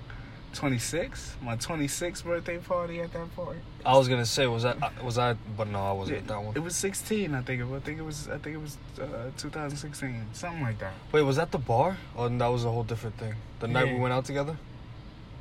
26, 0.58 1.36
my 1.44 1.56
26th 1.56 2.24
birthday 2.24 2.58
party 2.58 3.00
at 3.00 3.14
that 3.14 3.34
point. 3.36 3.60
I 3.86 3.96
was 3.96 4.08
gonna 4.08 4.26
say, 4.26 4.48
was 4.48 4.64
that 4.64 4.78
was 5.04 5.20
I? 5.20 5.34
But 5.56 5.68
no, 5.68 5.80
I 5.80 5.92
wasn't 5.92 6.18
at 6.18 6.28
that 6.28 6.44
one. 6.44 6.56
It 6.56 6.64
was 6.64 6.76
16, 6.76 7.36
I 7.36 7.42
think. 7.44 7.62
It 7.62 7.66
was, 7.66 7.82
I 7.82 7.86
think 7.86 8.00
it 8.00 8.02
was. 8.02 8.28
I 8.28 8.38
think 8.40 8.56
it 8.56 8.62
was 8.62 8.78
uh, 9.00 9.30
2016, 9.38 10.26
something 10.34 10.64
like 10.64 10.80
that. 10.80 10.94
Wait, 11.12 11.22
was 11.22 11.36
that 11.36 11.52
the 11.52 11.60
bar? 11.60 11.98
Or 12.16 12.28
that 12.28 12.48
was 12.48 12.66
a 12.66 12.72
whole 12.72 12.84
different 12.84 13.18
thing? 13.18 13.36
The 13.60 13.68
night 13.68 13.94
we 13.94 14.00
went 14.00 14.14
out 14.14 14.26
together? 14.26 14.58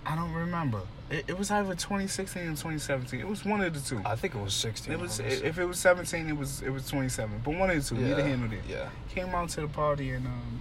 I 0.04 0.14
don't 0.14 0.32
remember. 0.35 0.82
It, 1.11 1.25
it 1.28 1.38
was 1.38 1.50
either 1.50 1.70
2016 1.75 2.42
and 2.42 2.56
2017. 2.56 3.18
It 3.18 3.26
was 3.26 3.44
one 3.44 3.62
of 3.62 3.73
the 3.73 3.80
two. 3.80 4.02
I 4.04 4.16
think 4.16 4.35
it 4.35 4.40
was 4.40 4.52
16. 4.54 4.92
It 4.92 5.00
was 5.00 5.18
honestly. 5.18 5.49
if 5.49 5.58
it 5.58 5.64
was 5.64 5.78
17, 5.78 6.28
it 6.28 6.37
was 6.37 6.61
it 6.62 6.70
was 6.70 6.87
27. 6.88 7.40
But 7.42 7.54
one 7.54 7.70
of 7.70 7.76
the 7.88 7.94
two, 7.96 8.00
Yeah. 8.02 8.23
here 8.23 8.37
nor 8.37 8.49
there. 8.49 8.61
Yeah. 8.68 8.88
Came 9.08 9.35
out 9.35 9.49
to 9.50 9.62
the 9.62 9.68
party 9.68 10.11
and 10.11 10.26
um, 10.26 10.61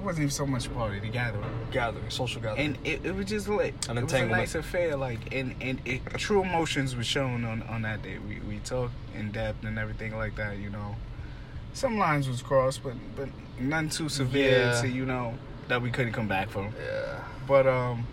it 0.00 0.04
wasn't 0.06 0.22
even 0.22 0.30
so 0.30 0.46
much 0.46 0.66
a 0.66 0.70
party, 0.70 0.98
the 0.98 1.08
gathering. 1.08 1.44
Gathering, 1.70 2.08
social 2.10 2.40
gathering. 2.40 2.76
and 2.76 2.86
it, 2.86 3.04
it 3.04 3.14
was 3.14 3.26
just 3.26 3.48
lit. 3.48 3.88
An 3.88 3.98
it 3.98 4.04
was 4.04 4.12
a 4.14 4.26
nice 4.26 4.54
affair, 4.54 4.96
like 4.96 5.32
and 5.34 5.54
and 5.60 5.80
it, 5.84 6.00
true 6.16 6.42
emotions 6.42 6.96
were 6.96 7.04
shown 7.04 7.44
on 7.44 7.62
on 7.64 7.82
that 7.82 8.02
day. 8.02 8.16
We 8.18 8.40
we 8.40 8.58
talked 8.60 8.94
in 9.14 9.30
depth 9.32 9.64
and 9.64 9.78
everything 9.78 10.16
like 10.16 10.36
that. 10.36 10.56
You 10.58 10.70
know, 10.70 10.96
some 11.74 11.98
lines 11.98 12.28
was 12.28 12.40
crossed, 12.42 12.82
but 12.82 12.94
but 13.14 13.28
none 13.58 13.90
too 13.90 14.08
severe 14.08 14.70
Yeah. 14.72 14.80
to 14.80 14.88
you 14.88 15.04
know 15.04 15.34
that 15.68 15.82
we 15.82 15.90
couldn't 15.90 16.12
come 16.12 16.28
back 16.28 16.48
from. 16.48 16.72
yeah. 16.82 17.20
But 17.46 17.66
um, 17.66 18.06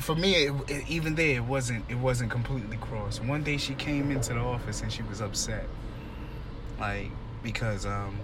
for 0.00 0.14
me, 0.14 0.46
it, 0.46 0.52
it, 0.68 0.84
even 0.88 1.14
there, 1.14 1.36
it 1.36 1.44
wasn't 1.44 1.84
it 1.90 1.96
wasn't 1.98 2.30
completely 2.30 2.78
crossed. 2.78 3.22
One 3.22 3.42
day 3.42 3.58
she 3.58 3.74
came 3.74 4.10
into 4.10 4.32
the 4.32 4.40
office 4.40 4.80
and 4.80 4.90
she 4.92 5.02
was 5.02 5.20
upset, 5.20 5.66
like 6.80 7.10
because 7.42 7.84
um 7.84 8.16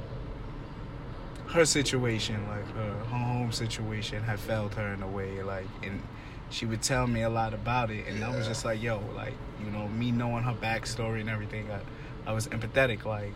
her 1.48 1.64
situation, 1.64 2.46
like 2.48 2.66
her, 2.74 2.92
her 2.92 3.04
home 3.04 3.52
situation, 3.52 4.22
had 4.22 4.38
failed 4.38 4.74
her 4.74 4.92
in 4.92 5.02
a 5.02 5.08
way, 5.08 5.42
like 5.42 5.66
and 5.82 6.02
she 6.50 6.66
would 6.66 6.82
tell 6.82 7.06
me 7.06 7.22
a 7.22 7.28
lot 7.30 7.54
about 7.54 7.90
it, 7.90 8.06
and 8.06 8.22
I 8.24 8.34
was 8.34 8.46
just 8.46 8.64
like, 8.64 8.82
yo, 8.82 9.00
like 9.14 9.34
you 9.64 9.70
know, 9.70 9.88
me 9.88 10.10
knowing 10.10 10.44
her 10.44 10.54
backstory 10.54 11.20
and 11.20 11.30
everything, 11.30 11.70
I, 11.70 12.30
I 12.30 12.32
was 12.32 12.48
empathetic, 12.48 13.04
like. 13.04 13.34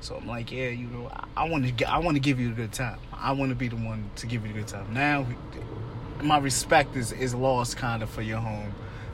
So 0.00 0.14
I'm 0.14 0.28
like, 0.28 0.52
yeah, 0.52 0.68
you 0.68 0.86
know, 0.86 1.10
I, 1.12 1.44
I 1.44 1.48
want 1.48 1.76
to 1.76 1.90
I 1.90 1.98
want 1.98 2.14
to 2.14 2.20
give 2.20 2.38
you 2.38 2.50
a 2.50 2.54
good 2.54 2.72
time. 2.72 3.00
I 3.12 3.32
want 3.32 3.50
to 3.50 3.56
be 3.56 3.66
the 3.66 3.74
one 3.74 4.08
to 4.16 4.26
give 4.28 4.46
you 4.46 4.52
a 4.52 4.54
good 4.54 4.68
time. 4.68 4.94
Now, 4.94 5.26
my 6.22 6.38
respect 6.38 6.94
is 6.94 7.10
is 7.10 7.34
lost 7.34 7.76
kind 7.76 8.02
of 8.02 8.08
for 8.08 8.22
your 8.22 8.38
home 8.38 8.72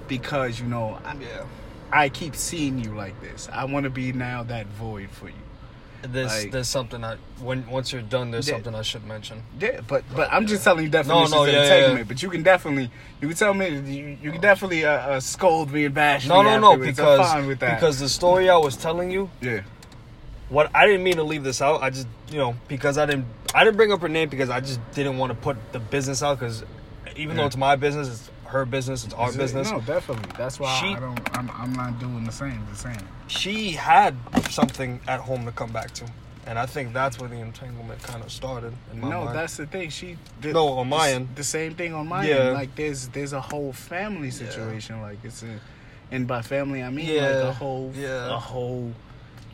because 0.09 0.61
you 0.61 0.67
know 0.67 0.99
I, 1.03 1.15
Yeah. 1.15 1.47
I 1.91 2.09
keep 2.11 2.37
seeing 2.37 2.85
you 2.85 2.95
like 2.95 3.19
this. 3.23 3.49
I 3.51 3.65
want 3.65 3.85
to 3.85 3.91
be 3.91 4.13
now 4.13 4.43
that 4.43 4.67
void 4.67 5.09
for 5.11 5.29
you. 5.29 5.44
There's 6.07 6.45
Like- 6.45 6.53
there's 6.53 6.69
something 6.69 7.03
I 7.03 7.17
when 7.41 7.67
once 7.67 7.93
you're 7.93 8.03
done, 8.03 8.31
there's 8.31 8.47
Yeah. 8.49 8.55
something 8.55 8.75
I 8.75 8.83
should 8.83 9.07
mention. 9.07 9.43
Yeah, 9.59 9.81
but 9.87 10.05
but 10.15 10.29
I'm 10.33 10.47
just 10.47 10.63
telling 10.65 10.85
you 10.85 10.91
definitions 10.91 11.31
no, 11.33 11.45
of 11.45 11.49
yeah, 11.53 11.65
yeah, 11.65 11.93
yeah. 11.97 12.03
But 12.03 12.23
you 12.23 12.29
can 12.31 12.43
definitely 12.43 12.91
you 13.21 13.29
can 13.29 13.37
tell 13.37 13.55
me 13.55 13.69
you, 13.69 14.19
you 14.23 14.33
can 14.33 14.41
definitely 14.41 14.85
uh, 14.85 14.91
uh, 14.93 15.21
scold 15.21 15.73
me 15.73 15.87
and 15.87 15.95
bash 15.95 16.27
No, 16.27 16.43
me. 16.43 16.51
no, 16.51 16.59
no, 16.59 16.73
afterwards. 16.73 16.99
I'm 16.99 17.05
because 17.07 17.31
fine 17.33 17.47
with 17.47 17.59
that. 17.61 17.81
because 17.81 17.99
the 17.99 18.09
story 18.09 18.51
I 18.51 18.57
was 18.59 18.77
telling 18.77 19.11
you, 19.11 19.31
yeah, 19.41 19.61
what 20.49 20.71
I 20.75 20.87
didn't 20.87 21.03
mean 21.05 21.17
to 21.17 21.23
leave 21.25 21.43
this 21.45 21.63
out. 21.63 21.83
I 21.83 21.91
just 21.91 22.07
you 22.31 22.39
know 22.39 22.55
because 22.69 22.99
I 22.99 23.07
didn't 23.07 23.27
I 23.55 23.65
didn't 23.65 23.77
bring 23.77 23.93
up 23.93 24.01
her 24.03 24.09
name 24.09 24.29
because 24.29 24.51
I 24.51 24.61
just 24.61 24.81
didn't 24.95 25.17
want 25.19 25.31
to 25.31 25.37
put 25.37 25.57
the 25.73 25.79
business 25.81 26.23
out 26.23 26.39
because 26.39 26.65
even 27.17 27.37
though 27.37 27.47
it's 27.47 27.57
my 27.57 27.77
business, 27.77 28.09
it's 28.09 28.31
her 28.55 28.65
business, 28.65 29.05
it's 29.05 29.15
our 29.15 29.31
it- 29.31 29.37
business. 29.37 29.71
No, 29.71 29.81
definitely. 29.81 30.31
That's 30.39 30.59
why 30.59 30.79
She- 30.81 30.95
I 30.95 31.01
don't. 31.01 31.37
I'm, 31.39 31.51
I'm 31.51 31.73
not 31.73 31.99
doing 31.99 32.25
the 32.25 32.33
same. 32.33 32.65
The 32.71 32.79
same. 32.79 33.09
She 33.27 33.73
had 33.73 34.15
something 34.51 35.01
at 35.09 35.21
home 35.21 35.45
to 35.45 35.53
come 35.53 35.73
back 35.73 35.91
to, 35.95 36.07
and 36.47 36.59
I 36.59 36.67
think 36.67 36.93
that's 36.93 37.19
where 37.19 37.29
the 37.29 37.37
entanglement 37.37 38.03
kind 38.03 38.23
of 38.23 38.31
started. 38.31 38.73
No, 38.95 39.25
mind. 39.25 39.37
that's 39.37 39.57
the 39.57 39.67
thing. 39.67 39.91
She 39.91 40.17
did 40.41 40.55
No, 40.55 40.69
on 40.69 40.89
my 40.89 41.09
the, 41.09 41.15
end. 41.17 41.29
The 41.35 41.45
same 41.45 41.75
thing 41.75 41.95
on 41.95 42.07
my 42.09 42.27
Yeah. 42.27 42.37
end. 42.37 42.55
Like 42.55 42.75
there's 42.77 43.09
there's 43.09 43.33
a 43.33 43.41
whole 43.41 43.73
family 43.73 44.31
situation. 44.31 45.01
Like 45.03 45.19
it's 45.25 45.43
a, 45.43 45.59
and 46.13 46.27
by 46.27 46.43
family 46.43 46.83
I 46.83 46.91
mean 46.91 47.09
like 47.17 47.31
a 47.35 47.53
whole 47.53 47.93
yeah. 47.97 48.35
a 48.35 48.39
whole. 48.39 48.93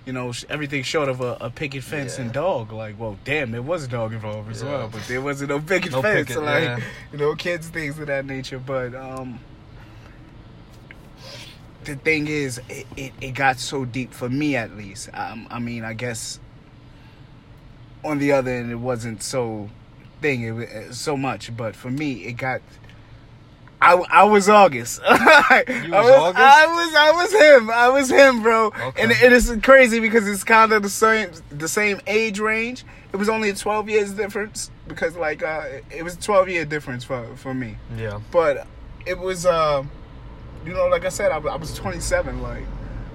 You 0.06 0.14
know, 0.14 0.32
everything 0.48 0.82
short 0.82 1.08
of 1.10 1.20
a, 1.20 1.36
a 1.42 1.50
picket 1.50 1.84
fence 1.84 2.18
and 2.18 2.32
dog. 2.32 2.72
Like, 2.72 2.98
well, 2.98 3.18
damn, 3.24 3.50
there 3.50 3.62
was 3.62 3.84
a 3.84 3.88
dog 3.88 4.12
involved 4.14 4.50
as 4.50 4.62
Yeah. 4.62 4.70
well, 4.70 4.88
but 4.88 5.02
there 5.06 5.20
wasn't 5.20 5.50
no 5.50 5.60
picket 5.60 5.92
No 5.92 6.00
fence. 6.02 6.28
picket, 6.28 6.42
like, 6.42 6.62
yeah. 6.64 6.80
you 7.12 7.18
know, 7.18 7.34
kids, 7.34 7.68
things 7.68 7.98
of 7.98 8.06
that 8.06 8.24
nature. 8.24 8.58
But 8.58 8.94
um, 8.94 9.38
the 11.84 11.96
thing 11.96 12.26
is, 12.28 12.60
it, 12.68 12.86
it, 12.96 13.12
it 13.20 13.30
got 13.34 13.58
so 13.58 13.84
deep 13.84 14.12
for 14.14 14.28
me, 14.28 14.56
at 14.56 14.76
least. 14.76 15.10
Um, 15.12 15.46
I 15.50 15.58
mean, 15.58 15.84
I 15.84 15.92
guess 15.92 16.40
on 18.02 18.18
the 18.18 18.32
other 18.32 18.50
end, 18.50 18.70
it 18.72 18.76
wasn't 18.76 19.22
so 19.22 19.68
thing, 20.22 20.42
it 20.42 20.52
was 20.52 20.98
so 20.98 21.16
much. 21.16 21.54
But 21.56 21.76
for 21.76 21.90
me, 21.90 22.24
it 22.24 22.32
got. 22.34 22.62
I, 23.82 23.94
I 24.10 24.24
was 24.24 24.48
August. 24.48 25.00
I 25.06 25.64
was 25.66 25.90
was, 25.90 26.10
August? 26.10 26.38
I 26.38 26.66
was 26.66 26.94
I 26.94 27.10
was 27.12 27.32
him. 27.32 27.70
I 27.70 27.88
was 27.88 28.10
him, 28.10 28.42
bro. 28.42 28.66
Okay. 28.66 29.02
And 29.02 29.10
it 29.10 29.32
is 29.32 29.56
crazy 29.62 30.00
because 30.00 30.28
it's 30.28 30.44
kind 30.44 30.72
of 30.72 30.82
the 30.82 30.88
same 30.90 31.30
the 31.50 31.68
same 31.68 32.00
age 32.06 32.40
range. 32.40 32.84
It 33.12 33.16
was 33.16 33.28
only 33.28 33.48
a 33.48 33.54
twelve 33.54 33.88
years 33.88 34.12
difference 34.12 34.70
because 34.86 35.16
like 35.16 35.42
uh, 35.42 35.62
it 35.90 36.02
was 36.02 36.14
a 36.14 36.20
twelve 36.20 36.48
year 36.48 36.64
difference 36.64 37.04
for 37.04 37.24
for 37.36 37.54
me 37.54 37.76
yeah. 37.96 38.20
but 38.30 38.66
it 39.06 39.18
was 39.18 39.46
uh, 39.46 39.82
you 40.66 40.72
know 40.72 40.86
like 40.88 41.04
i 41.04 41.08
said 41.08 41.30
I, 41.32 41.38
was- 41.38 41.52
I 41.52 41.56
was 41.56 41.74
27 41.74 42.42
like 42.42 42.64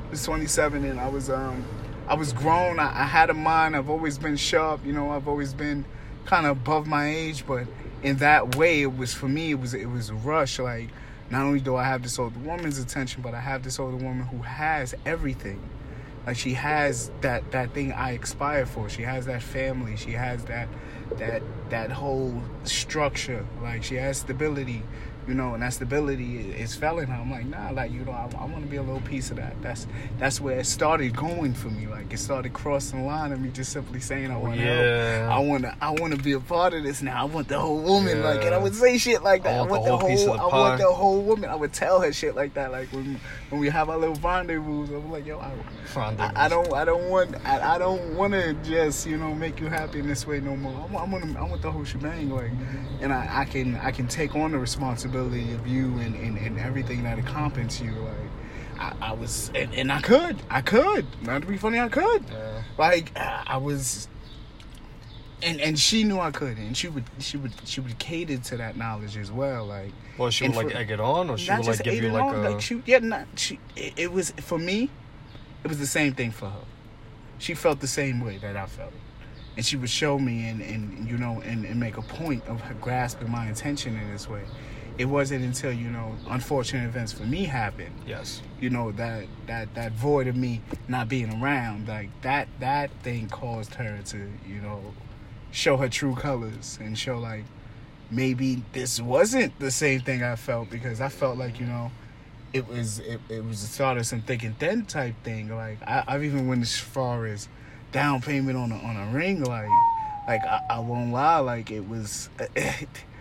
i 0.07 0.09
was 0.09 0.23
27 0.23 0.85
and 0.85 0.99
i 0.99 1.07
was 1.09 1.29
um 1.29 1.63
i 2.07 2.15
was 2.15 2.31
grown 2.33 2.79
I, 2.79 3.01
I 3.01 3.03
had 3.03 3.29
a 3.29 3.33
mind 3.33 3.75
i've 3.75 3.89
always 3.89 4.17
been 4.17 4.35
sharp 4.37 4.85
you 4.85 4.93
know 4.93 5.11
i've 5.11 5.27
always 5.27 5.53
been 5.53 5.85
kind 6.25 6.45
of 6.45 6.57
above 6.57 6.87
my 6.87 7.07
age 7.07 7.45
but 7.45 7.67
in 8.05 8.17
that 8.17 8.55
way 8.55 8.81
it 8.81 8.97
was 8.97 9.13
for 9.13 9.27
me 9.27 9.51
it 9.51 9.59
was 9.59 9.73
it 9.73 9.89
was 9.89 10.09
a 10.09 10.13
rush 10.13 10.59
like 10.59 10.89
not 11.31 11.41
only 11.41 11.59
do 11.59 11.75
i 11.75 11.83
have 11.83 12.03
this 12.03 12.19
older 12.19 12.37
woman's 12.39 12.77
attention 12.77 13.21
but 13.21 13.33
i 13.33 13.39
have 13.39 13.63
this 13.63 13.79
older 13.79 13.97
woman 13.97 14.25
who 14.27 14.41
has 14.43 14.93
everything. 15.05 15.59
Like 16.25 16.37
she 16.37 16.53
has 16.53 17.11
that 17.21 17.51
that 17.51 17.73
thing 17.73 17.91
i 17.91 18.11
aspire 18.11 18.65
for. 18.65 18.89
She 18.89 19.03
has 19.03 19.27
that 19.27 19.43
family. 19.43 19.95
She 19.95 20.11
has 20.11 20.43
that 20.45 20.67
that 21.17 21.43
that 21.69 21.91
whole 21.91 22.41
structure. 22.63 23.45
Like 23.61 23.83
she 23.83 23.95
has 23.95 24.17
stability 24.17 24.81
you 25.27 25.33
know 25.33 25.53
and 25.53 25.63
that 25.63 25.73
stability 25.73 26.37
is 26.51 26.75
failing 26.75 27.07
her. 27.07 27.15
I'm 27.15 27.31
like 27.31 27.45
nah 27.45 27.71
like 27.71 27.91
you 27.91 28.05
know 28.05 28.11
i, 28.11 28.29
I 28.37 28.45
want 28.45 28.63
to 28.63 28.69
be 28.69 28.77
a 28.77 28.83
little 28.83 29.01
piece 29.01 29.31
of 29.31 29.37
that. 29.37 29.59
That's 29.61 29.87
that's 30.17 30.39
where 30.39 30.59
it 30.59 30.65
started 30.65 31.15
going 31.15 31.53
for 31.53 31.69
me. 31.69 31.87
Like 31.87 32.13
it 32.13 32.19
started 32.19 32.53
crossing 32.53 32.99
the 32.99 33.05
line 33.05 33.31
of 33.31 33.39
me 33.39 33.49
just 33.49 33.71
simply 33.71 33.99
saying 33.99 34.31
i 34.31 34.35
oh, 34.35 34.39
want 34.39 34.55
to 34.55 34.61
Yeah. 34.61 35.29
help. 35.29 35.33
I 35.33 35.39
want 35.39 35.63
to 35.63 35.75
i 35.81 35.89
want 35.91 36.15
to 36.15 36.21
be 36.21 36.33
a 36.33 36.39
part 36.39 36.73
of 36.73 36.83
this 36.83 37.01
now. 37.01 37.21
I 37.21 37.25
want 37.25 37.47
the 37.47 37.59
whole 37.59 37.79
woman 37.79 38.21
like 38.23 38.43
and 38.45 38.53
i 38.53 38.57
would 38.57 38.75
say 38.75 38.97
shit 38.97 39.23
like 39.23 39.43
that. 39.43 39.53
I 39.53 39.57
i 39.57 39.59
want 39.59 39.71
want, 39.71 39.83
the 39.83 39.89
the 39.91 39.97
whole 39.97 39.99
whole, 39.99 40.09
piece 40.09 40.27
of 40.27 40.33
the 40.33 40.43
i 40.43 40.45
want 40.45 40.79
the 40.79 40.91
whole 40.91 41.21
woman. 41.21 41.49
I 41.49 41.55
would 41.55 41.73
tell 41.73 42.01
her 42.01 42.13
shit 42.13 42.35
like 42.35 42.53
that 42.53 42.71
like 42.71 42.91
when 42.91 43.19
when 43.49 43.61
we 43.61 43.69
have 43.69 43.89
our 43.89 43.97
little 43.97 44.15
rendezvous. 44.15 44.95
I'm 44.95 45.11
like 45.11 45.25
yo 45.25 45.39
I, 45.39 45.51
I, 45.95 46.45
I 46.45 46.49
don't 46.49 46.71
I 46.73 46.85
don't 46.85 47.09
want 47.09 47.35
I, 47.45 47.75
I 47.75 47.77
don't 47.77 48.15
want 48.15 48.33
to 48.33 48.53
just 48.63 49.07
you 49.07 49.17
know 49.17 49.33
make 49.33 49.59
you 49.59 49.67
happy 49.67 49.99
in 49.99 50.07
this 50.07 50.27
way 50.27 50.39
no 50.39 50.55
more. 50.55 50.73
I 50.73 50.85
want 50.91 50.95
I 50.95 51.11
want, 51.11 51.37
I 51.37 51.43
want 51.43 51.61
the 51.61 51.71
whole 51.71 51.83
shebang 51.83 52.29
like, 52.29 52.51
and 53.01 53.11
I, 53.11 53.41
I 53.41 53.45
can 53.45 53.75
I 53.77 53.91
can 53.91 54.07
take 54.07 54.35
on 54.35 54.51
the 54.51 54.59
responsibility 54.59 55.14
of 55.19 55.67
you 55.67 55.97
and, 55.99 56.15
and, 56.15 56.37
and 56.37 56.59
everything 56.59 57.03
that 57.03 57.17
accompanies 57.17 57.81
you. 57.81 57.91
Like 57.93 58.15
I, 58.79 59.09
I 59.09 59.11
was 59.13 59.49
and, 59.55 59.73
and 59.73 59.91
I 59.91 60.01
could 60.01 60.37
I 60.49 60.61
could 60.61 61.05
not 61.23 61.41
to 61.41 61.47
be 61.47 61.57
funny 61.57 61.79
I 61.79 61.87
could 61.89 62.25
Yeah. 62.29 62.63
like 62.77 63.11
I 63.17 63.57
was. 63.57 64.07
And, 65.43 65.59
and 65.61 65.77
she 65.77 66.03
knew 66.05 66.17
I 66.19 66.31
could, 66.31 66.57
and 66.57 66.75
she 66.75 66.87
would 66.87 67.03
she 67.19 67.37
would 67.37 67.51
she 67.65 67.79
would 67.79 67.99
cater 67.99 68.37
to 68.37 68.57
that 68.57 68.77
knowledge 68.77 69.15
as 69.17 69.31
well. 69.31 69.65
Like 69.65 69.91
Well, 70.17 70.31
she 70.31 70.47
would 70.47 70.55
like 70.55 70.71
for- 70.71 70.77
egg 70.77 70.91
it 70.91 70.99
on, 70.99 71.29
or 71.29 71.37
she 71.37 71.51
would 71.51 71.65
like 71.67 71.83
give 71.83 72.01
you 72.03 72.09
like 72.11 72.23
on, 72.23 72.35
a. 72.35 72.49
like 72.49 72.61
she 72.61 72.81
yeah 72.85 72.99
not 72.99 73.27
she 73.35 73.59
it, 73.75 73.93
it 73.97 74.11
was 74.11 74.31
for 74.31 74.57
me 74.57 74.89
it 75.63 75.67
was 75.67 75.77
the 75.77 75.85
same 75.85 76.13
thing 76.13 76.31
for 76.31 76.49
her 76.49 76.63
she 77.37 77.53
felt 77.53 77.79
the 77.81 77.87
same 77.87 78.21
way 78.21 78.37
that 78.37 78.55
i 78.55 78.65
felt 78.65 78.93
and 79.57 79.65
she 79.65 79.75
would 79.75 79.89
show 79.89 80.17
me 80.17 80.47
and 80.47 80.61
and 80.61 81.07
you 81.09 81.17
know 81.17 81.41
and, 81.41 81.65
and 81.65 81.79
make 81.79 81.97
a 81.97 82.01
point 82.01 82.43
of 82.47 82.61
grasping 82.79 83.29
my 83.29 83.47
intention 83.47 83.97
in 83.99 84.09
this 84.11 84.29
way 84.29 84.43
it 84.97 85.05
wasn't 85.05 85.43
until 85.43 85.71
you 85.71 85.89
know 85.89 86.15
unfortunate 86.29 86.85
events 86.85 87.11
for 87.11 87.23
me 87.23 87.43
happened 87.43 87.93
yes. 88.07 88.41
you 88.59 88.69
know 88.69 88.91
that 88.91 89.25
that 89.47 89.73
that 89.75 89.91
void 89.91 90.27
of 90.27 90.35
me 90.35 90.61
not 90.87 91.09
being 91.09 91.41
around 91.41 91.87
like 91.87 92.09
that 92.21 92.47
that 92.59 92.89
thing 93.03 93.27
caused 93.27 93.73
her 93.75 93.99
to 94.05 94.17
you 94.47 94.61
know 94.61 94.81
show 95.51 95.77
her 95.77 95.89
true 95.89 96.15
colors 96.15 96.77
and 96.81 96.97
show 96.97 97.17
like 97.17 97.43
maybe 98.11 98.63
this 98.73 99.01
wasn't 99.01 99.57
the 99.59 99.71
same 99.71 99.99
thing 99.99 100.23
I 100.23 100.35
felt 100.35 100.69
because 100.69 101.01
I 101.01 101.09
felt 101.09 101.37
like 101.37 101.59
you 101.59 101.65
know 101.65 101.91
it 102.53 102.67
was 102.67 102.99
it, 102.99 103.19
it 103.29 103.43
was 103.43 103.61
the 103.61 103.67
start 103.67 103.97
of 103.97 104.05
some 104.05 104.21
thick 104.21 104.43
and 104.43 104.57
thin 104.59 104.85
type 104.85 105.15
thing 105.23 105.49
like 105.53 105.81
I, 105.85 106.03
I've 106.07 106.23
even 106.23 106.47
went 106.47 106.61
as 106.61 106.77
far 106.77 107.25
as 107.25 107.47
down 107.91 108.21
payment 108.21 108.57
on 108.57 108.71
a, 108.71 108.77
on 108.77 108.95
a 108.95 109.11
ring 109.11 109.43
like 109.43 109.69
like 110.27 110.41
I, 110.45 110.61
I 110.69 110.79
won't 110.79 111.11
lie 111.11 111.39
like 111.39 111.71
it 111.71 111.87
was 111.87 112.29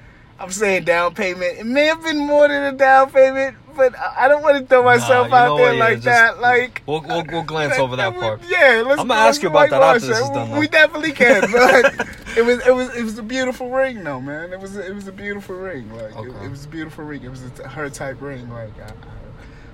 I'm 0.44 0.50
saying 0.50 0.84
down 0.84 1.14
payment. 1.14 1.58
It 1.58 1.66
may 1.66 1.86
have 1.86 2.02
been 2.02 2.18
more 2.18 2.46
than 2.48 2.62
a 2.74 2.76
down 2.76 3.10
payment, 3.10 3.56
but 3.74 3.94
I 3.98 4.28
don't 4.28 4.42
want 4.42 4.58
to 4.58 4.66
throw 4.66 4.84
myself 4.84 5.28
you 5.28 5.34
out 5.34 5.56
there 5.56 5.66
what, 5.68 5.74
yeah, 5.76 5.80
like 5.84 5.94
just- 5.94 6.04
that. 6.04 6.40
Like 6.40 6.82
We'll, 6.86 7.00
we'll, 7.00 7.24
we'll 7.24 7.42
glance 7.54 7.78
over 7.78 7.96
that 7.96 8.14
part. 8.14 8.42
Yeah, 8.48 8.82
let's. 8.86 9.00
I'ma 9.00 9.14
ask 9.14 9.42
you 9.42 9.48
about 9.48 9.70
that 9.70 9.82
after 9.82 10.06
this 10.06 10.18
is 10.20 10.28
done, 10.30 10.50
though. 10.50 10.58
We 10.58 10.68
definitely 10.68 11.12
can. 11.12 11.42
But 11.52 12.38
it 12.38 12.44
was 12.44 12.66
it 12.66 12.74
was 12.74 12.94
it 12.96 13.02
was 13.04 13.16
a 13.18 13.22
beautiful 13.22 13.70
ring, 13.70 14.02
though, 14.04 14.20
man. 14.20 14.52
It 14.52 14.60
was 14.60 14.76
it 14.76 14.94
was 14.94 15.06
a 15.08 15.12
beautiful 15.12 15.54
ring. 15.56 15.90
Like 15.92 16.10
it, 16.12 16.16
Okay. 16.16 16.44
it 16.46 16.50
was 16.50 16.64
a 16.64 16.68
beautiful 16.68 17.04
ring. 17.04 17.22
It 17.22 17.30
was 17.30 17.42
a, 17.60 17.68
her 17.68 17.88
type 17.88 18.20
ring. 18.20 18.50
Like 18.50 18.72
I, 18.80 18.92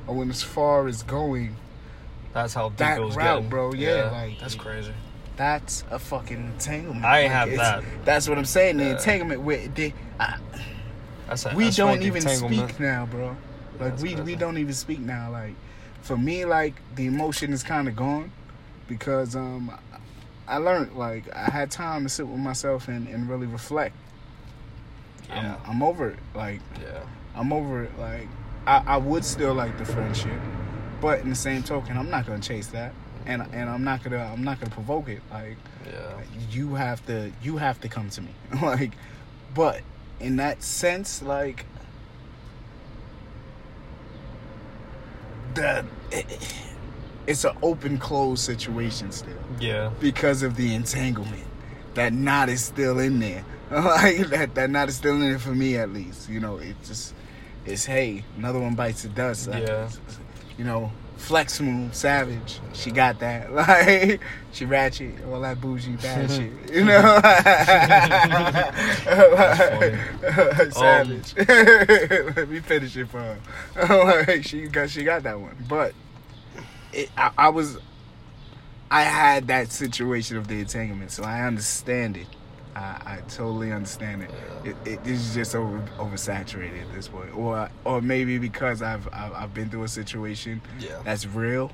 I, 0.08 0.12
went 0.12 0.30
as 0.30 0.42
far 0.42 0.86
as 0.86 1.02
going. 1.02 1.56
That's 2.34 2.52
how 2.54 2.68
deep 2.68 2.78
That 2.78 3.00
it 3.00 3.02
route, 3.02 3.16
getting. 3.16 3.48
bro, 3.48 3.72
yeah, 3.72 4.10
like- 4.10 4.38
that's 4.38 4.54
crazy. 4.54 4.92
That's 5.40 5.84
a 5.90 5.98
fucking 5.98 6.36
entanglement. 6.36 7.02
I 7.02 7.20
ain't 7.20 7.32
Like, 7.32 7.48
have 7.48 7.56
that. 7.56 8.04
That's 8.04 8.28
what 8.28 8.36
I'm 8.36 8.44
saying. 8.44 8.76
The 8.76 8.84
Yeah. 8.84 8.90
entanglement 8.90 9.40
with 9.40 9.74
the, 9.74 9.94
I, 10.18 10.36
That's 11.26 11.46
a, 11.46 11.54
we 11.54 11.64
that's 11.64 11.76
don't 11.78 12.02
even 12.02 12.20
speak 12.20 12.78
now, 12.78 13.06
bro. 13.06 13.28
Like 13.78 13.92
That's 13.92 14.02
we 14.02 14.16
we 14.16 14.36
don't 14.36 14.58
even 14.58 14.74
speak 14.74 14.98
now. 15.00 15.30
Like 15.30 15.54
for 16.02 16.18
me, 16.18 16.44
like 16.44 16.74
the 16.94 17.06
emotion 17.06 17.54
is 17.54 17.62
kind 17.62 17.88
of 17.88 17.96
gone 17.96 18.32
because 18.86 19.34
um 19.34 19.72
I 20.46 20.58
learned 20.58 20.94
like 20.94 21.34
I 21.34 21.48
had 21.48 21.70
time 21.70 22.02
to 22.02 22.10
sit 22.10 22.26
with 22.28 22.38
myself 22.38 22.88
and, 22.88 23.08
and 23.08 23.26
really 23.26 23.46
reflect. 23.46 23.96
Yeah, 25.30 25.56
I'm, 25.64 25.76
I'm 25.76 25.82
over 25.82 26.10
it. 26.10 26.18
Like 26.34 26.60
yeah, 26.82 27.00
I'm 27.34 27.50
over 27.50 27.84
it. 27.84 27.98
Like 27.98 28.28
I, 28.66 28.82
I 28.86 28.96
would 28.98 29.24
still 29.24 29.54
like 29.54 29.78
the 29.78 29.86
friendship, 29.86 30.38
but 31.00 31.20
in 31.20 31.30
the 31.30 31.34
same 31.34 31.62
token, 31.62 31.96
I'm 31.96 32.10
not 32.10 32.26
gonna 32.26 32.40
chase 32.42 32.66
that, 32.66 32.92
and 33.30 33.42
and 33.52 33.70
I'm 33.70 33.84
not 33.84 34.02
gonna 34.02 34.18
I'm 34.18 34.42
not 34.44 34.60
gonna 34.60 34.72
provoke 34.72 35.08
it. 35.08 35.22
Like 35.30 35.56
yeah. 35.86 36.20
you 36.50 36.74
have 36.74 37.04
to 37.06 37.32
you 37.42 37.56
have 37.56 37.80
to 37.80 37.88
come 37.88 38.10
to 38.10 38.20
me 38.22 38.30
like 38.62 38.92
but 39.54 39.80
in 40.18 40.36
that 40.36 40.62
sense 40.62 41.22
like 41.22 41.64
that. 45.54 45.84
it, 46.10 46.26
it's 47.26 47.44
an 47.44 47.56
open 47.62 47.98
close 47.98 48.40
situation 48.40 49.12
still 49.12 49.36
Yeah, 49.60 49.90
because 50.00 50.42
of 50.42 50.56
the 50.56 50.74
entanglement 50.74 51.44
that 51.94 52.12
knot 52.12 52.48
is 52.48 52.64
still 52.64 52.98
in 52.98 53.18
there 53.18 53.44
like 53.70 54.18
that 54.28 54.54
that 54.54 54.70
knot 54.70 54.88
is 54.88 54.96
still 54.96 55.14
in 55.14 55.20
there 55.20 55.38
for 55.38 55.54
me 55.54 55.76
at 55.76 55.92
least 55.92 56.28
you 56.28 56.40
know 56.40 56.56
it 56.58 56.76
just 56.84 57.14
it's 57.66 57.84
hey 57.84 58.24
another 58.36 58.58
one 58.58 58.74
bites 58.74 59.02
the 59.02 59.08
dust 59.08 59.48
Yeah. 59.52 59.88
you 60.58 60.64
know 60.64 60.90
flex 61.20 61.60
move 61.60 61.94
savage. 61.94 62.60
She 62.72 62.90
got 62.90 63.20
that. 63.20 63.50
Like 63.60 64.20
she 64.52 64.64
ratchet 64.64 65.14
all 65.26 65.40
that 65.42 65.60
bougie 65.60 65.96
bad 65.96 66.30
shit 66.30 66.50
you 66.72 66.84
know? 66.84 67.20
Oh. 70.42 70.70
Savage. 70.70 71.34
Let 71.36 72.48
me 72.48 72.60
finish 72.60 72.96
it 72.96 73.08
for 73.08 73.20
her. 73.76 74.24
Like, 74.26 74.44
she 74.44 74.66
got 74.66 74.90
she 74.90 75.04
got 75.04 75.22
that 75.24 75.38
one. 75.38 75.56
But 75.68 75.94
it, 76.92 77.10
I, 77.16 77.30
I 77.36 77.48
was 77.50 77.78
I 78.90 79.02
had 79.02 79.48
that 79.48 79.70
situation 79.70 80.36
of 80.36 80.48
the 80.48 80.60
entanglement, 80.60 81.12
so 81.12 81.22
I 81.22 81.42
understand 81.42 82.16
it. 82.16 82.26
I, 82.76 82.80
I 83.04 83.18
totally 83.28 83.72
understand 83.72 84.22
it. 84.22 84.30
It, 84.64 84.76
it. 84.84 85.00
It's 85.04 85.34
just 85.34 85.54
over 85.54 85.78
oversaturated 85.98 86.82
at 86.82 86.92
this 86.94 87.08
point, 87.08 87.36
or 87.36 87.68
or 87.84 88.00
maybe 88.00 88.38
because 88.38 88.82
I've 88.82 89.08
I've, 89.12 89.32
I've 89.32 89.54
been 89.54 89.70
through 89.70 89.84
a 89.84 89.88
situation 89.88 90.62
yeah. 90.78 91.00
that's 91.04 91.26
real. 91.26 91.72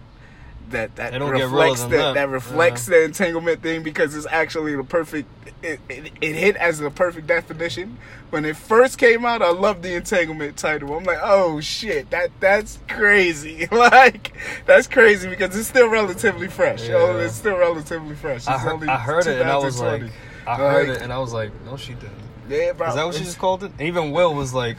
That 0.70 0.96
that 0.96 1.20
reflects 1.20 1.82
the, 1.82 1.88
that. 1.96 2.14
that 2.14 2.28
reflects 2.28 2.86
the 2.86 3.04
entanglement 3.04 3.62
thing 3.62 3.84
because 3.84 4.16
it's 4.16 4.26
actually 4.28 4.74
the 4.74 4.82
perfect. 4.82 5.28
It, 5.62 5.78
it, 5.88 6.12
it 6.20 6.34
hit 6.34 6.56
as 6.56 6.78
the 6.80 6.90
perfect 6.90 7.28
definition 7.28 7.98
when 8.30 8.44
it 8.44 8.56
first 8.56 8.98
came 8.98 9.24
out. 9.24 9.42
I 9.42 9.50
loved 9.50 9.84
the 9.84 9.94
entanglement 9.94 10.56
title. 10.56 10.96
I'm 10.96 11.04
like, 11.04 11.20
oh 11.22 11.60
shit, 11.60 12.10
that 12.10 12.30
that's 12.40 12.80
crazy. 12.88 13.66
like 13.70 14.36
that's 14.66 14.88
crazy 14.88 15.28
because 15.28 15.56
it's 15.56 15.68
still 15.68 15.88
relatively 15.88 16.48
fresh. 16.48 16.88
Oh, 16.90 17.16
it's 17.18 17.36
still 17.36 17.58
relatively 17.58 18.16
fresh. 18.16 18.48
I 18.48 18.54
It's 18.54 18.62
heard, 18.64 18.72
only 18.72 18.88
I 18.88 18.98
heard 18.98 19.26
it 19.28 19.40
and 19.40 19.48
I 19.50 19.58
was 19.58 19.80
like, 19.80 20.00
2020. 20.00 20.12
I 20.46 20.56
heard 20.56 20.88
it 20.88 21.02
and 21.02 21.12
I 21.12 21.18
was 21.18 21.32
like, 21.32 21.50
no, 21.64 21.76
she 21.76 21.94
didn't. 21.94 22.12
yeah, 22.48 22.72
bro. 22.72 22.88
Is 22.88 22.94
that 22.94 23.04
what 23.06 23.14
she 23.14 23.24
just 23.24 23.38
called 23.38 23.64
it? 23.64 23.72
And 23.72 23.80
even 23.82 24.10
Will 24.12 24.34
was 24.34 24.54
like, 24.54 24.76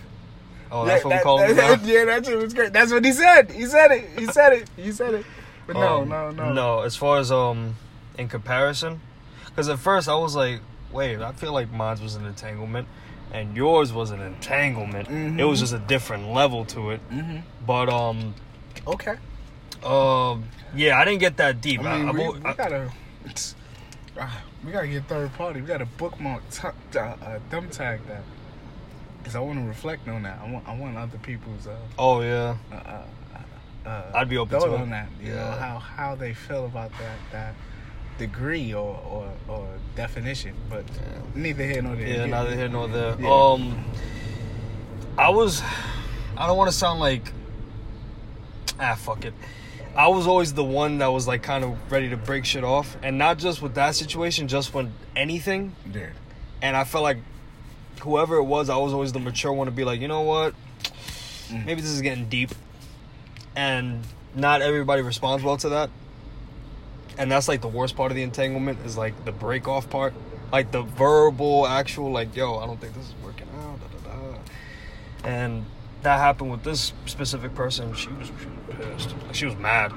oh, 0.72 0.86
yeah, 0.86 0.94
that's 0.94 1.04
what 1.06 1.10
we 1.12 1.16
that- 1.16 1.24
call 1.24 1.40
it 1.42 1.54
that- 1.56 1.82
Yeah, 1.86 2.06
that 2.06 2.26
shit 2.26 2.38
was 2.38 2.54
great. 2.54 2.74
That's 2.74 2.92
what 2.92 3.04
he 3.04 3.12
said. 3.12 3.52
He 3.52 3.66
said 3.66 3.92
it. 3.92 4.10
He 4.18 4.26
said 4.28 4.54
it. 4.54 4.70
He 4.76 4.92
said 4.92 5.14
it. 5.16 5.26
But 5.66 5.76
no, 5.76 6.02
Um, 6.04 6.10
no, 6.10 6.30
no, 6.32 6.54
No, 6.54 6.80
as 6.82 6.96
far 6.96 7.18
as 7.20 7.32
um, 7.32 7.76
in 8.18 8.28
comparison, 8.30 9.02
because 9.48 9.68
at 9.68 9.80
first 9.80 10.08
I 10.08 10.16
was 10.16 10.36
like, 10.36 10.62
wait, 10.94 11.20
I 11.20 11.34
feel 11.34 11.52
like 11.52 11.70
mine 11.72 11.98
was 12.02 12.16
an 12.16 12.26
entanglement, 12.26 12.88
and 13.34 13.54
yours 13.58 13.92
was 13.92 14.12
an 14.12 14.22
entanglement. 14.22 15.10
It 15.38 15.44
was 15.44 15.60
Mhm. 15.60 15.62
just 15.64 15.74
a 15.74 15.80
different 15.80 16.30
level 16.32 16.64
to 16.66 16.92
it. 16.92 17.02
hmm 17.10 17.40
But 17.66 17.90
um, 17.90 18.34
Okay. 18.88 19.16
um, 19.84 20.46
yeah, 20.74 20.98
I 20.98 21.04
didn't 21.04 21.20
get 21.20 21.36
that 21.38 21.60
deep. 21.60 21.82
I 21.82 21.98
mean, 21.98 22.08
I've 22.10 22.16
we, 22.16 22.46
I- 22.50 22.54
gotta, 22.54 22.90
ah, 24.18 24.42
we 24.66 24.72
gotta 24.72 24.88
get 24.88 25.06
third 25.08 25.34
party. 25.34 25.62
We 25.62 25.68
gotta 25.68 25.86
bookmark, 25.86 26.42
t- 26.50 26.68
uh, 26.98 27.00
uh, 27.02 27.40
thumb 27.50 27.70
tag 27.70 28.00
that, 28.08 28.24
because 29.20 29.36
I 29.36 29.40
want 29.40 29.60
to 29.60 29.66
reflect 29.66 30.08
on 30.08 30.24
that. 30.24 30.40
I 30.44 30.52
want, 30.52 30.68
I 30.68 30.76
want 30.76 30.98
other 30.98 31.18
people's, 31.20 31.68
uh, 31.68 31.76
oh 31.98 32.22
yeah, 32.22 32.58
uh, 32.72 32.76
uh, 32.76 33.90
uh, 33.90 34.12
I'd 34.16 34.30
be 34.30 34.38
open 34.38 34.60
to 34.60 34.66
it. 34.74 34.82
on 34.82 34.90
that. 34.90 35.10
You 35.22 35.30
know 35.30 35.36
Yeah. 35.36 35.60
how 35.60 35.80
how 35.80 36.16
they 36.16 36.34
feel 36.34 36.66
about 36.66 36.92
that 37.00 37.18
that 37.32 37.54
degree 38.18 38.74
or 38.74 39.00
or, 39.10 39.32
or 39.48 39.68
definition, 39.96 40.56
but 40.70 40.84
neither 41.36 41.64
here 41.64 41.82
nor 41.82 41.96
there. 41.96 42.08
yeah, 42.08 42.26
You- 42.26 42.32
neither 42.32 42.56
here 42.56 42.70
nor 42.70 42.88
there. 42.88 43.16
Yeah. 43.20 43.30
Um, 43.30 43.86
I 45.18 45.30
was, 45.30 45.64
I 46.36 46.46
don't 46.48 46.58
want 46.58 46.70
to 46.72 46.78
sound 46.78 47.00
like, 47.00 47.32
ah, 48.80 48.96
fuck 48.96 49.26
it. 49.26 49.34
I 49.98 50.08
was 50.10 50.28
always 50.28 50.54
the 50.54 50.64
one 50.64 51.00
that 51.00 51.08
was 51.08 51.28
like 51.28 51.42
kind 51.42 51.64
of 51.64 51.92
ready 51.92 52.10
to 52.10 52.18
break 52.18 52.46
shit 52.46 52.64
off, 52.64 52.96
and 53.02 53.18
not 53.18 53.40
just 53.40 53.62
with 53.62 53.74
that 53.76 53.96
situation, 53.96 54.48
just 54.48 54.74
when 54.74 54.94
anything. 55.16 55.76
Yeah. 55.92 56.10
And 56.62 56.78
I 56.78 56.84
felt 56.84 57.04
like 57.04 57.18
whoever 58.02 58.36
it 58.36 58.44
was, 58.44 58.70
I 58.70 58.78
was 58.78 58.94
always 58.94 59.12
the 59.12 59.20
mature 59.20 59.52
one 59.52 59.66
to 59.66 59.72
be 59.72 59.84
like, 59.84 60.00
you 60.00 60.08
know 60.08 60.22
what, 60.22 60.54
Mm. 61.50 61.66
maybe 61.66 61.82
this 61.82 61.90
is 61.90 62.02
getting 62.02 62.28
deep, 62.30 62.52
and 63.56 64.04
not 64.36 64.62
everybody 64.62 65.02
responds 65.02 65.44
well 65.44 65.58
to 65.58 65.70
that. 65.70 65.90
And 67.18 67.32
that's 67.32 67.48
like 67.48 67.62
the 67.62 67.68
worst 67.68 67.96
part 67.96 68.12
of 68.12 68.16
the 68.16 68.22
entanglement 68.22 68.86
is 68.86 68.98
like 68.98 69.26
the 69.26 69.32
break 69.32 69.68
off 69.68 69.90
part, 69.90 70.14
like 70.52 70.72
the 70.72 70.84
verbal, 70.84 71.66
actual, 71.66 72.12
like, 72.12 72.36
yo, 72.36 72.58
I 72.60 72.68
don't 72.68 72.80
think 72.80 72.94
this 72.94 73.06
is 73.08 73.16
working 73.24 73.48
out. 73.62 73.80
Da, 73.80 74.12
da, 74.12 74.18
da. 74.20 74.38
And 75.28 75.66
that 76.08 76.20
happened 76.20 76.50
with 76.52 76.64
this 76.64 76.94
specific 77.06 77.54
person. 77.54 77.94
She 77.94 78.08
was, 78.08 78.28
she 78.28 78.34
was 78.46 78.78
pissed. 78.80 79.16
Like, 79.26 79.36
she 79.36 79.46
was 79.46 79.58
mad. 79.58 79.92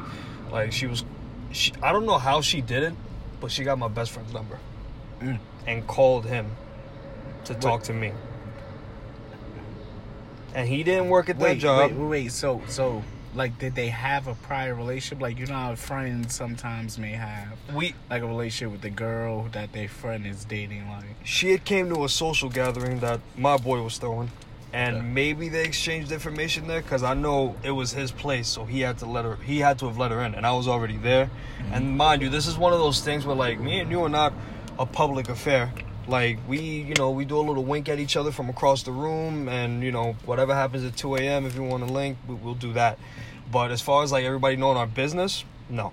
Like 0.51 0.73
she 0.73 0.89
was, 0.89 1.05
she, 1.53 1.73
I 1.81 1.93
don't 1.93 2.05
know 2.05 2.19
how 2.19 2.41
she 2.41 2.61
did 2.61 2.83
it, 2.83 2.95
but 3.41 3.53
she 3.53 3.63
got 3.63 3.79
my 3.79 3.87
best 3.89 4.11
friend's 4.11 4.33
number 4.33 4.59
Mm. 5.21 5.39
and 5.69 5.87
called 5.87 6.25
him 6.27 6.51
to 7.45 7.55
talk 7.55 7.83
to 7.85 7.93
me. 7.93 8.13
And 10.55 10.67
he 10.67 10.83
didn't 10.83 11.09
work 11.11 11.29
at 11.29 11.39
that 11.39 11.45
Wait, 11.45 11.59
job. 11.61 11.91
wait, 11.91 11.97
wait, 12.01 12.09
wait. 12.09 12.33
So, 12.33 12.61
so, 12.67 13.05
like, 13.35 13.59
did 13.59 13.75
they 13.77 13.89
have 13.89 14.27
a 14.27 14.35
prior 14.35 14.75
relationship? 14.75 15.21
Like, 15.23 15.39
you 15.39 15.47
know 15.47 15.55
how 15.55 15.75
friends 15.77 16.35
sometimes 16.35 16.99
may 16.99 17.13
have, 17.13 17.57
We 17.73 17.95
like, 18.09 18.23
a 18.23 18.27
relationship 18.27 18.73
with 18.73 18.81
the 18.81 18.91
girl 18.91 19.45
that 19.53 19.73
their 19.73 19.89
friend 19.89 20.27
is 20.27 20.45
dating. 20.45 20.89
Like, 20.89 21.05
she 21.23 21.51
had 21.53 21.65
came 21.65 21.95
to 21.95 22.05
a 22.05 22.09
social 22.09 22.49
gathering 22.49 22.99
that 23.01 23.21
my 23.37 23.57
boy 23.59 23.81
was 23.83 23.99
throwing, 23.99 24.31
and 24.73 24.97
Yeah. 24.97 25.03
maybe 25.03 25.49
they 25.49 25.65
exchanged 25.65 26.13
information 26.13 26.67
there 26.67 26.81
because 26.81 27.03
I 27.03 27.15
know 27.15 27.57
it 27.63 27.73
was 27.73 27.93
his 27.93 28.11
place, 28.13 28.49
so 28.49 28.65
he 28.65 28.81
had 28.81 28.99
to 28.99 29.07
let 29.07 29.25
her. 29.25 29.37
He 29.45 29.59
had 29.61 29.79
to 29.81 29.87
have 29.87 29.99
let 29.99 30.11
her 30.11 30.23
in, 30.23 30.35
and 30.35 30.47
I 30.47 30.53
was 30.53 30.69
already 30.69 30.97
there. 30.97 31.27
Mm-hmm. 31.59 31.75
And 31.75 31.97
mind 31.97 32.23
you, 32.23 32.29
this 32.29 32.47
is 32.47 32.57
one 32.57 32.73
of 32.73 32.79
those 32.79 33.01
things 33.01 33.27
where 33.27 33.37
like 33.37 33.59
me 33.61 33.81
and 33.81 33.91
you 33.91 34.03
are 34.03 34.09
not 34.09 34.33
a 34.79 34.87
public 34.87 35.29
affair. 35.29 35.73
Like 36.07 36.39
we, 36.49 36.59
you 36.61 36.95
know, 36.95 37.11
we 37.11 37.25
do 37.25 37.37
a 37.39 37.43
little 37.43 37.65
wink 37.65 37.89
at 37.89 37.99
each 37.99 38.17
other 38.17 38.33
from 38.33 38.49
across 38.49 38.83
the 38.83 38.93
room, 38.93 39.49
and 39.49 39.83
you 39.83 39.93
know, 39.93 40.17
whatever 40.25 40.55
happens 40.55 40.85
at 40.85 40.97
2 40.97 41.17
a.m. 41.17 41.47
If 41.47 41.55
you 41.57 41.63
want 41.63 41.87
to 41.87 41.93
link, 41.93 42.17
we, 42.27 42.35
we'll 42.35 42.55
do 42.55 42.73
that. 42.75 42.99
But 43.51 43.71
as 43.73 43.81
far 43.81 44.03
as 44.03 44.13
like 44.13 44.25
everybody 44.25 44.57
knowing 44.57 44.77
our 44.77 44.87
business, 44.87 45.45
no. 45.69 45.93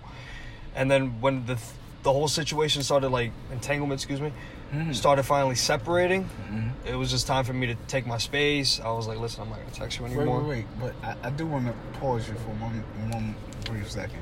And 0.75 0.89
then 0.91 1.19
when 1.21 1.45
the 1.45 1.57
the 2.03 2.13
whole 2.13 2.27
situation 2.27 2.83
started 2.83 3.09
like 3.09 3.31
entanglement, 3.51 3.99
excuse 3.99 4.21
me, 4.21 4.31
Mhm. 4.73 4.93
started 4.93 5.23
finally 5.23 5.55
separating, 5.55 6.29
Mhm. 6.51 6.71
it 6.85 6.95
was 6.95 7.09
just 7.09 7.25
time 7.27 7.43
for 7.45 7.53
me 7.53 7.67
to 7.67 7.75
take 7.87 8.05
my 8.05 8.17
space. 8.17 8.79
I 8.83 8.89
was 8.91 9.07
like, 9.07 9.17
listen, 9.17 9.43
I'm 9.43 9.49
not 9.49 9.59
gonna 9.59 9.71
text 9.71 9.97
you 9.99 10.05
wait, 10.05 10.13
anymore. 10.15 10.41
wait, 10.41 10.47
wait. 10.49 10.65
But 10.79 10.93
I, 11.23 11.27
I 11.27 11.29
do 11.31 11.45
want 11.45 11.67
to 11.67 11.99
pause 11.99 12.27
you 12.27 12.33
for 12.35 12.49
one, 12.61 12.83
one 13.11 13.35
brief 13.65 13.89
second. 13.89 14.19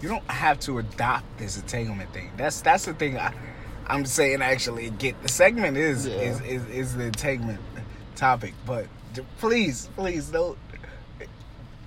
You 0.00 0.08
don't 0.08 0.30
have 0.30 0.60
to 0.60 0.78
adopt 0.78 1.24
this 1.38 1.56
entanglement 1.56 2.12
thing. 2.12 2.30
That's 2.36 2.60
that's 2.60 2.84
the 2.84 2.94
thing. 2.94 3.18
I, 3.18 3.32
I'm 3.88 4.04
saying 4.06 4.42
actually 4.42 4.90
get 4.90 5.20
the 5.22 5.28
segment 5.28 5.76
is 5.76 6.06
Yeah. 6.06 6.14
is, 6.14 6.40
is 6.42 6.64
is 6.66 6.94
the 6.94 7.04
entanglement 7.06 7.60
topic, 8.14 8.54
but 8.66 8.86
please, 9.38 9.88
please 9.96 10.28
don't 10.28 10.56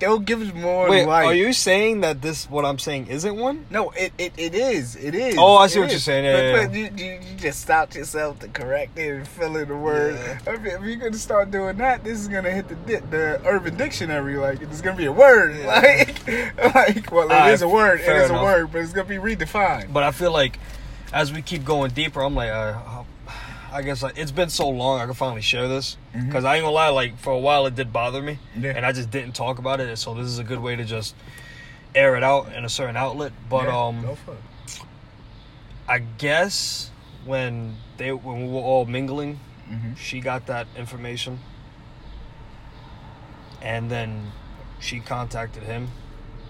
they'll 0.02 0.18
give 0.18 0.54
more 0.56 0.90
Wait, 0.90 1.06
light. 1.06 1.26
are 1.26 1.34
you 1.34 1.52
saying 1.52 2.00
that 2.00 2.20
this 2.20 2.50
what 2.50 2.64
I'm 2.64 2.78
saying 2.78 3.06
isn't 3.06 3.36
one? 3.36 3.64
No, 3.70 3.90
it, 3.90 4.12
it, 4.18 4.32
it 4.36 4.52
is. 4.52 4.96
It 4.96 5.14
is. 5.14 5.36
Oh, 5.38 5.56
I 5.56 5.68
see 5.68 5.78
It 5.78 5.82
what 5.82 5.90
you're 5.90 6.00
saying. 6.00 6.24
Yeah, 6.24 6.32
but, 6.32 6.42
yeah, 6.42 6.66
but 6.66 7.00
you, 7.00 7.06
you, 7.06 7.20
you 7.20 7.36
just 7.36 7.60
stopped 7.60 7.94
yourself 7.94 8.40
to 8.40 8.48
correct 8.48 8.98
it 8.98 9.10
and 9.10 9.28
fill 9.28 9.56
in 9.56 9.68
the 9.68 9.76
word. 9.76 10.16
Yeah. 10.16 10.54
If, 10.54 10.66
if 10.66 10.82
you're 10.82 10.96
gonna 10.96 11.14
start 11.14 11.52
doing 11.52 11.76
that, 11.76 12.02
this 12.02 12.18
is 12.18 12.26
gonna 12.26 12.50
hit 12.50 12.68
the 12.68 12.74
di- 12.74 13.06
the 13.10 13.40
Urban 13.46 13.76
Dictionary. 13.76 14.36
Like 14.36 14.60
it's 14.60 14.80
gonna 14.80 14.96
be 14.96 15.06
a 15.06 15.12
word. 15.12 15.56
Like, 15.64 16.26
like 16.74 17.12
well, 17.12 17.30
it 17.30 17.52
is 17.52 17.62
a 17.62 17.68
word. 17.68 18.00
It 18.00 18.08
is 18.08 18.24
is 18.24 18.30
a 18.30 18.34
word, 18.34 18.72
but 18.72 18.80
it's 18.80 18.92
gonna 18.92 19.08
be 19.08 19.16
redefined. 19.16 19.92
But 19.92 20.02
I 20.02 20.10
feel 20.10 20.32
like 20.32 20.58
as 21.12 21.32
we 21.32 21.42
keep 21.42 21.64
going 21.64 21.92
deeper, 21.92 22.22
I'm 22.22 22.34
like, 22.34 22.50
uh, 22.50 23.01
I 23.72 23.82
guess 23.82 24.02
like, 24.02 24.18
it's 24.18 24.30
been 24.30 24.50
so 24.50 24.68
long 24.68 25.00
I 25.00 25.06
can 25.06 25.14
finally 25.14 25.40
share 25.40 25.66
this 25.66 25.96
because 26.12 26.44
I 26.44 26.56
ain't 26.56 26.62
gonna 26.64 26.74
lie, 26.74 26.88
like 26.90 27.18
for 27.18 27.32
a 27.32 27.38
while 27.38 27.66
it 27.66 27.74
did 27.74 27.92
bother 27.92 28.20
me, 28.20 28.38
Yeah. 28.56 28.72
and 28.76 28.84
I 28.84 28.92
just 28.92 29.10
didn't 29.10 29.34
talk 29.34 29.58
about 29.58 29.80
it. 29.80 29.96
So 29.98 30.14
this 30.14 30.26
is 30.26 30.38
a 30.38 30.44
good 30.44 30.60
way 30.60 30.76
to 30.76 30.84
just 30.84 31.14
air 31.94 32.16
it 32.16 32.22
out 32.22 32.52
in 32.52 32.64
a 32.64 32.68
certain 32.68 32.96
outlet. 32.96 33.32
But 33.48 33.64
Yeah, 33.64 33.86
um, 33.86 34.02
go 34.02 34.14
for 34.14 34.32
it. 34.32 34.82
I 35.88 35.98
guess 36.00 36.90
when 37.24 37.76
they 37.96 38.12
when 38.12 38.46
we 38.46 38.52
were 38.52 38.60
all 38.60 38.84
mingling, 38.84 39.40
Mhm. 39.70 39.96
she 39.96 40.20
got 40.20 40.46
that 40.46 40.66
information, 40.76 41.40
and 43.62 43.90
then 43.90 44.32
she 44.80 45.00
contacted 45.00 45.62
him, 45.62 45.88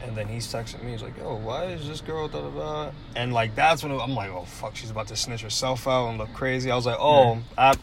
and 0.02 0.16
then 0.16 0.26
he's 0.26 0.46
texting 0.46 0.82
me. 0.82 0.92
He's 0.92 1.02
like, 1.02 1.16
"Yo, 1.16 1.36
why 1.36 1.66
is 1.66 1.86
this 1.86 2.00
girl 2.00 2.28
da 2.28 2.42
da 2.42 2.50
da?" 2.50 2.90
And 3.14 3.32
like 3.32 3.54
that's 3.54 3.82
when 3.82 3.92
I'm 3.92 4.14
like, 4.14 4.30
"Oh 4.30 4.44
fuck, 4.44 4.76
she's 4.76 4.90
about 4.90 5.08
to 5.08 5.16
snitch 5.16 5.42
herself 5.42 5.86
out 5.86 6.08
and 6.08 6.18
look 6.18 6.32
crazy." 6.32 6.70
I 6.70 6.76
was 6.76 6.86
like, 6.86 6.98
"Oh, 6.98 7.38
I, 7.56 7.74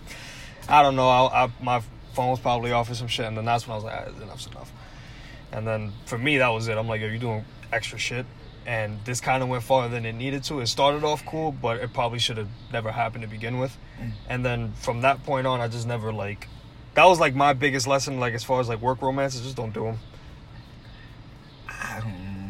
I 0.67 0.83
don't 0.83 0.95
know. 0.95 1.09
I, 1.09 1.45
I 1.45 1.51
my 1.61 1.81
phone 2.13 2.31
was 2.31 2.39
probably 2.39 2.71
off 2.71 2.89
or 2.89 2.95
some 2.95 3.07
shit." 3.07 3.25
And 3.25 3.37
then 3.37 3.45
that's 3.45 3.67
when 3.67 3.73
I 3.73 3.75
was 3.75 3.83
like, 3.85 3.95
ah, 3.95 4.21
"Enough's 4.21 4.47
enough." 4.47 4.71
And 5.51 5.65
then 5.65 5.93
for 6.05 6.17
me, 6.17 6.37
that 6.37 6.49
was 6.49 6.67
it. 6.67 6.77
I'm 6.77 6.87
like, 6.87 7.01
"Yo, 7.01 7.07
you're 7.07 7.17
doing 7.17 7.45
extra 7.71 7.97
shit." 7.97 8.25
And 8.65 8.99
this 9.05 9.21
kind 9.21 9.41
of 9.41 9.49
went 9.49 9.63
farther 9.63 9.89
than 9.89 10.05
it 10.05 10.13
needed 10.13 10.43
to. 10.45 10.59
It 10.59 10.67
started 10.67 11.03
off 11.03 11.25
cool, 11.25 11.51
but 11.51 11.77
it 11.77 11.93
probably 11.93 12.19
should 12.19 12.37
have 12.37 12.49
never 12.71 12.91
happened 12.91 13.23
to 13.23 13.29
begin 13.29 13.57
with. 13.57 13.75
Mm. 13.99 14.11
And 14.27 14.45
then 14.45 14.73
from 14.73 15.01
that 15.01 15.23
point 15.23 15.47
on, 15.47 15.59
I 15.61 15.67
just 15.67 15.87
never 15.87 16.13
like. 16.13 16.47
That 16.93 17.05
was 17.05 17.19
like 17.19 17.33
my 17.33 17.53
biggest 17.53 17.87
lesson, 17.87 18.19
like 18.19 18.33
as 18.33 18.43
far 18.43 18.59
as 18.59 18.67
like 18.67 18.81
work 18.81 19.01
romances, 19.01 19.41
just 19.41 19.55
don't 19.55 19.73
do 19.73 19.85
them. 19.85 19.99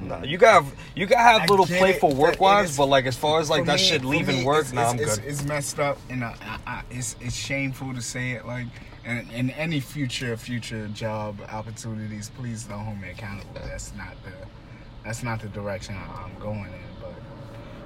Nah, 0.10 0.24
you 0.24 0.40
got 0.40 0.66
you 0.96 1.06
got 1.06 1.20
have 1.20 1.42
I 1.42 1.46
little 1.46 1.68
playful 1.68 2.16
work 2.16 2.40
wives, 2.40 2.76
but 2.76 2.88
like 2.88 3.06
as 3.06 3.16
far 3.16 3.40
as 3.40 3.50
like 3.50 3.66
that 3.66 3.78
me- 3.78 3.86
shit 3.86 4.04
leaving 4.04 4.40
me, 4.40 4.46
work, 4.46 4.62
it's, 4.62 4.74
nah, 4.74 4.82
it's, 4.82 4.92
I'm 4.92 5.00
it's, 5.00 5.18
good. 5.18 5.28
It's 5.28 5.44
messed 5.46 5.80
up, 5.80 6.00
and 6.10 6.24
I, 6.24 6.36
I, 6.66 6.82
it's 6.90 7.16
it's 7.22 7.36
shameful 7.36 7.94
to 7.94 8.02
say 8.02 8.32
it. 8.32 8.48
Like, 8.48 8.66
and 9.06 9.32
in 9.32 9.52
any 9.52 9.80
future 9.80 10.36
future 10.36 10.88
job 10.90 11.40
opportunities, 11.52 12.32
please 12.32 12.64
don't 12.64 12.80
hold 12.80 13.00
me 13.00 13.12
accountable. 13.12 13.54
That's 13.54 13.94
not 13.96 14.16
the 14.24 14.32
that's 15.06 15.22
not 15.22 15.42
the 15.42 15.50
direction 15.50 15.96
I'm 15.96 16.40
going 16.40 16.66
in. 16.66 16.82
But 17.00 17.14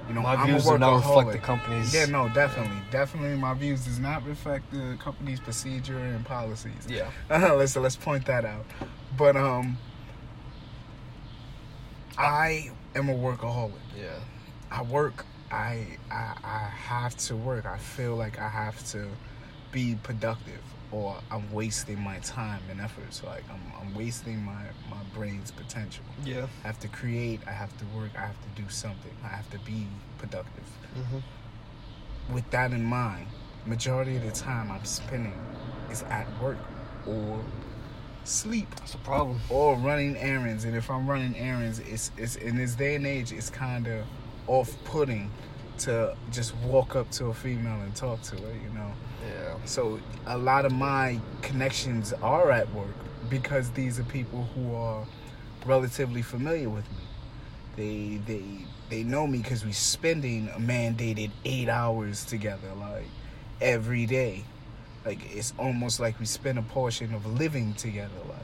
you 0.08 0.14
know, 0.14 0.22
My 0.22 0.34
I'm 0.34 0.46
views 0.46 0.64
do 0.64 0.78
not 0.78 0.96
reflect 0.96 1.32
the 1.32 1.38
company's. 1.38 1.94
Yeah, 1.94 2.06
no, 2.06 2.30
definitely, 2.30 2.80
definitely. 2.90 3.36
My 3.36 3.52
views 3.52 3.84
does 3.84 3.98
not 3.98 4.26
reflect 4.26 4.70
the 4.70 4.96
company's 4.98 5.40
procedure 5.40 5.98
and 5.98 6.24
policies. 6.24 6.86
Yeah. 6.88 7.10
let's 7.52 7.76
let's 7.76 7.96
point 7.96 8.24
that 8.26 8.46
out. 8.46 8.64
But 9.18 9.36
um, 9.36 9.76
I 12.18 12.70
am 12.94 13.08
a 13.08 13.14
workaholic. 13.14 13.72
Yeah. 13.96 14.18
I 14.70 14.82
work. 14.82 15.24
I, 15.50 15.86
I 16.10 16.34
I 16.42 16.58
have 16.74 17.16
to 17.28 17.36
work. 17.36 17.66
I 17.66 17.78
feel 17.78 18.16
like 18.16 18.38
I 18.38 18.48
have 18.48 18.84
to 18.92 19.08
be 19.72 19.96
productive, 20.02 20.60
or 20.90 21.16
I'm 21.30 21.52
wasting 21.52 22.00
my 22.00 22.18
time 22.18 22.62
and 22.70 22.80
efforts. 22.80 23.22
Like 23.22 23.44
I'm 23.50 23.60
I'm 23.80 23.94
wasting 23.94 24.42
my 24.42 24.64
my 24.90 25.02
brain's 25.14 25.50
potential. 25.50 26.04
Yeah. 26.24 26.46
I 26.64 26.66
have 26.66 26.80
to 26.80 26.88
create. 26.88 27.40
I 27.46 27.52
have 27.52 27.76
to 27.78 27.84
work. 27.96 28.10
I 28.16 28.20
have 28.26 28.40
to 28.42 28.62
do 28.62 28.68
something. 28.68 29.12
I 29.22 29.28
have 29.28 29.48
to 29.50 29.58
be 29.60 29.86
productive. 30.18 30.64
hmm 30.94 31.18
With 32.34 32.50
that 32.50 32.72
in 32.72 32.84
mind, 32.84 33.26
majority 33.66 34.16
of 34.16 34.24
the 34.24 34.32
time 34.32 34.72
I'm 34.72 34.84
spending 34.84 35.38
is 35.90 36.02
at 36.04 36.26
work 36.42 36.58
or 37.06 37.38
sleep 38.24 38.68
That's 38.76 38.94
a 38.94 38.98
problem. 38.98 39.40
or 39.50 39.76
running 39.76 40.16
errands. 40.16 40.64
And 40.64 40.76
if 40.76 40.90
I'm 40.90 41.06
running 41.08 41.36
errands, 41.36 41.78
it's 41.80 42.10
it's 42.16 42.36
in 42.36 42.56
this 42.56 42.74
day 42.74 42.94
and 42.96 43.06
age, 43.06 43.32
it's 43.32 43.50
kind 43.50 43.86
of 43.86 44.04
off-putting 44.46 45.30
to 45.78 46.16
just 46.30 46.54
walk 46.56 46.94
up 46.96 47.10
to 47.12 47.26
a 47.26 47.34
female 47.34 47.80
and 47.80 47.94
talk 47.96 48.22
to 48.22 48.36
her. 48.36 48.52
You 48.52 48.70
know. 48.74 48.92
Yeah. 49.26 49.56
So 49.64 50.00
a 50.26 50.36
lot 50.36 50.64
of 50.64 50.72
my 50.72 51.20
connections 51.42 52.12
are 52.22 52.50
at 52.50 52.72
work 52.74 52.94
because 53.30 53.70
these 53.70 53.98
are 53.98 54.04
people 54.04 54.48
who 54.54 54.74
are 54.74 55.04
relatively 55.64 56.22
familiar 56.22 56.68
with 56.68 56.84
me. 56.90 56.98
They 57.76 58.20
they 58.26 58.44
they 58.90 59.02
know 59.02 59.26
me 59.26 59.38
because 59.38 59.64
we're 59.64 59.72
spending 59.72 60.48
a 60.50 60.58
mandated 60.58 61.30
eight 61.44 61.68
hours 61.68 62.24
together, 62.24 62.72
like 62.78 63.06
every 63.60 64.06
day. 64.06 64.44
Like 65.04 65.20
it's 65.34 65.52
almost 65.58 66.00
like 66.00 66.18
we 66.18 66.26
spend 66.26 66.58
a 66.58 66.62
portion 66.62 67.14
of 67.14 67.26
living 67.38 67.74
together, 67.74 68.10
like 68.28 68.38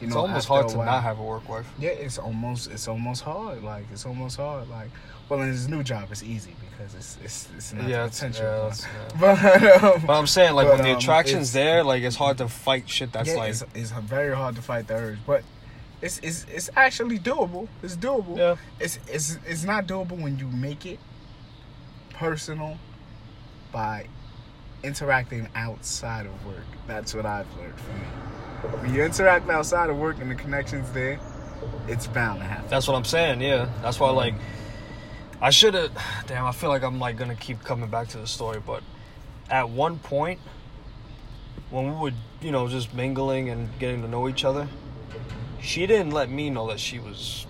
you 0.00 0.06
It's 0.08 0.14
know. 0.14 0.22
almost 0.22 0.48
hard 0.48 0.68
to 0.70 0.76
not 0.76 1.02
have 1.02 1.18
a 1.18 1.22
work 1.22 1.48
wife. 1.48 1.66
Yeah, 1.78 1.90
it's 1.90 2.18
almost 2.18 2.70
it's 2.70 2.86
almost 2.88 3.22
hard. 3.22 3.62
Like 3.62 3.84
it's 3.92 4.04
almost 4.06 4.36
hard. 4.36 4.68
Like 4.68 4.90
well, 5.28 5.40
in 5.40 5.48
his 5.48 5.68
new 5.68 5.82
job, 5.82 6.08
it's 6.10 6.22
easy 6.22 6.54
because 6.70 6.94
it's 6.94 7.16
it's 7.24 7.48
it's 7.56 7.72
not 7.72 7.88
Yeah, 7.88 8.04
it's- 8.04 8.18
potential. 8.18 8.44
yeah, 8.44 8.68
that's- 8.68 8.86
But, 9.20 9.84
um, 9.84 10.02
But 10.06 10.18
I'm 10.18 10.26
saying 10.26 10.54
like 10.54 10.66
But, 10.66 10.74
when 10.76 10.84
the 10.84 10.92
um, 10.92 10.98
attraction's 10.98 11.48
it's- 11.48 11.52
there, 11.54 11.82
like 11.82 12.02
it's 12.02 12.16
hard 12.16 12.36
to 12.38 12.48
fight 12.48 12.88
shit 12.90 13.10
that's 13.12 13.30
yeah, 13.30 13.36
like. 13.36 13.50
it's, 13.50 13.64
it's 13.74 13.90
very 13.92 14.34
hard 14.36 14.56
to 14.56 14.62
fight 14.62 14.86
the 14.88 14.94
urge, 14.96 15.18
but 15.26 15.42
it's 16.02 16.18
it's 16.18 16.44
it's 16.52 16.68
actually 16.76 17.18
doable. 17.18 17.68
It's 17.82 17.96
doable. 17.96 18.36
Yeah. 18.36 18.56
It's 18.78 18.98
it's 19.08 19.38
it's 19.46 19.64
not 19.64 19.86
doable 19.86 20.20
when 20.20 20.38
you 20.38 20.48
make 20.48 20.84
it 20.84 20.98
personal 22.12 22.76
by 23.72 24.06
interacting 24.84 25.48
outside 25.54 26.26
of 26.26 26.46
work. 26.46 26.64
That's 26.86 27.14
what 27.14 27.26
I've 27.26 27.52
learned 27.56 27.78
from 27.80 27.98
me. 27.98 28.06
When 28.80 28.94
you 28.94 29.02
interact 29.02 29.48
outside 29.48 29.90
of 29.90 29.96
work 29.96 30.20
and 30.20 30.30
the 30.30 30.34
connections 30.34 30.90
there, 30.92 31.18
it's 31.88 32.06
bound 32.06 32.40
to 32.40 32.46
happen. 32.46 32.68
That's 32.68 32.86
what 32.86 32.94
I'm 32.94 33.04
saying. 33.04 33.40
Yeah, 33.40 33.68
that's 33.82 33.98
why 33.98 34.10
like 34.10 34.34
I 35.40 35.50
should 35.50 35.74
have. 35.74 35.90
Damn, 36.26 36.44
I 36.44 36.52
feel 36.52 36.70
like 36.70 36.82
I'm 36.82 36.98
like 36.98 37.16
gonna 37.16 37.34
keep 37.34 37.62
coming 37.64 37.90
back 37.90 38.08
to 38.08 38.18
the 38.18 38.26
story, 38.26 38.60
but 38.64 38.82
at 39.50 39.68
one 39.68 39.98
point 39.98 40.40
when 41.70 41.86
we 41.86 42.00
were, 42.00 42.16
you 42.40 42.52
know, 42.52 42.68
just 42.68 42.94
mingling 42.94 43.48
and 43.48 43.68
getting 43.78 44.02
to 44.02 44.08
know 44.08 44.28
each 44.28 44.44
other, 44.44 44.68
she 45.60 45.86
didn't 45.86 46.12
let 46.12 46.30
me 46.30 46.50
know 46.50 46.68
that 46.68 46.78
she 46.78 46.98
was 46.98 47.46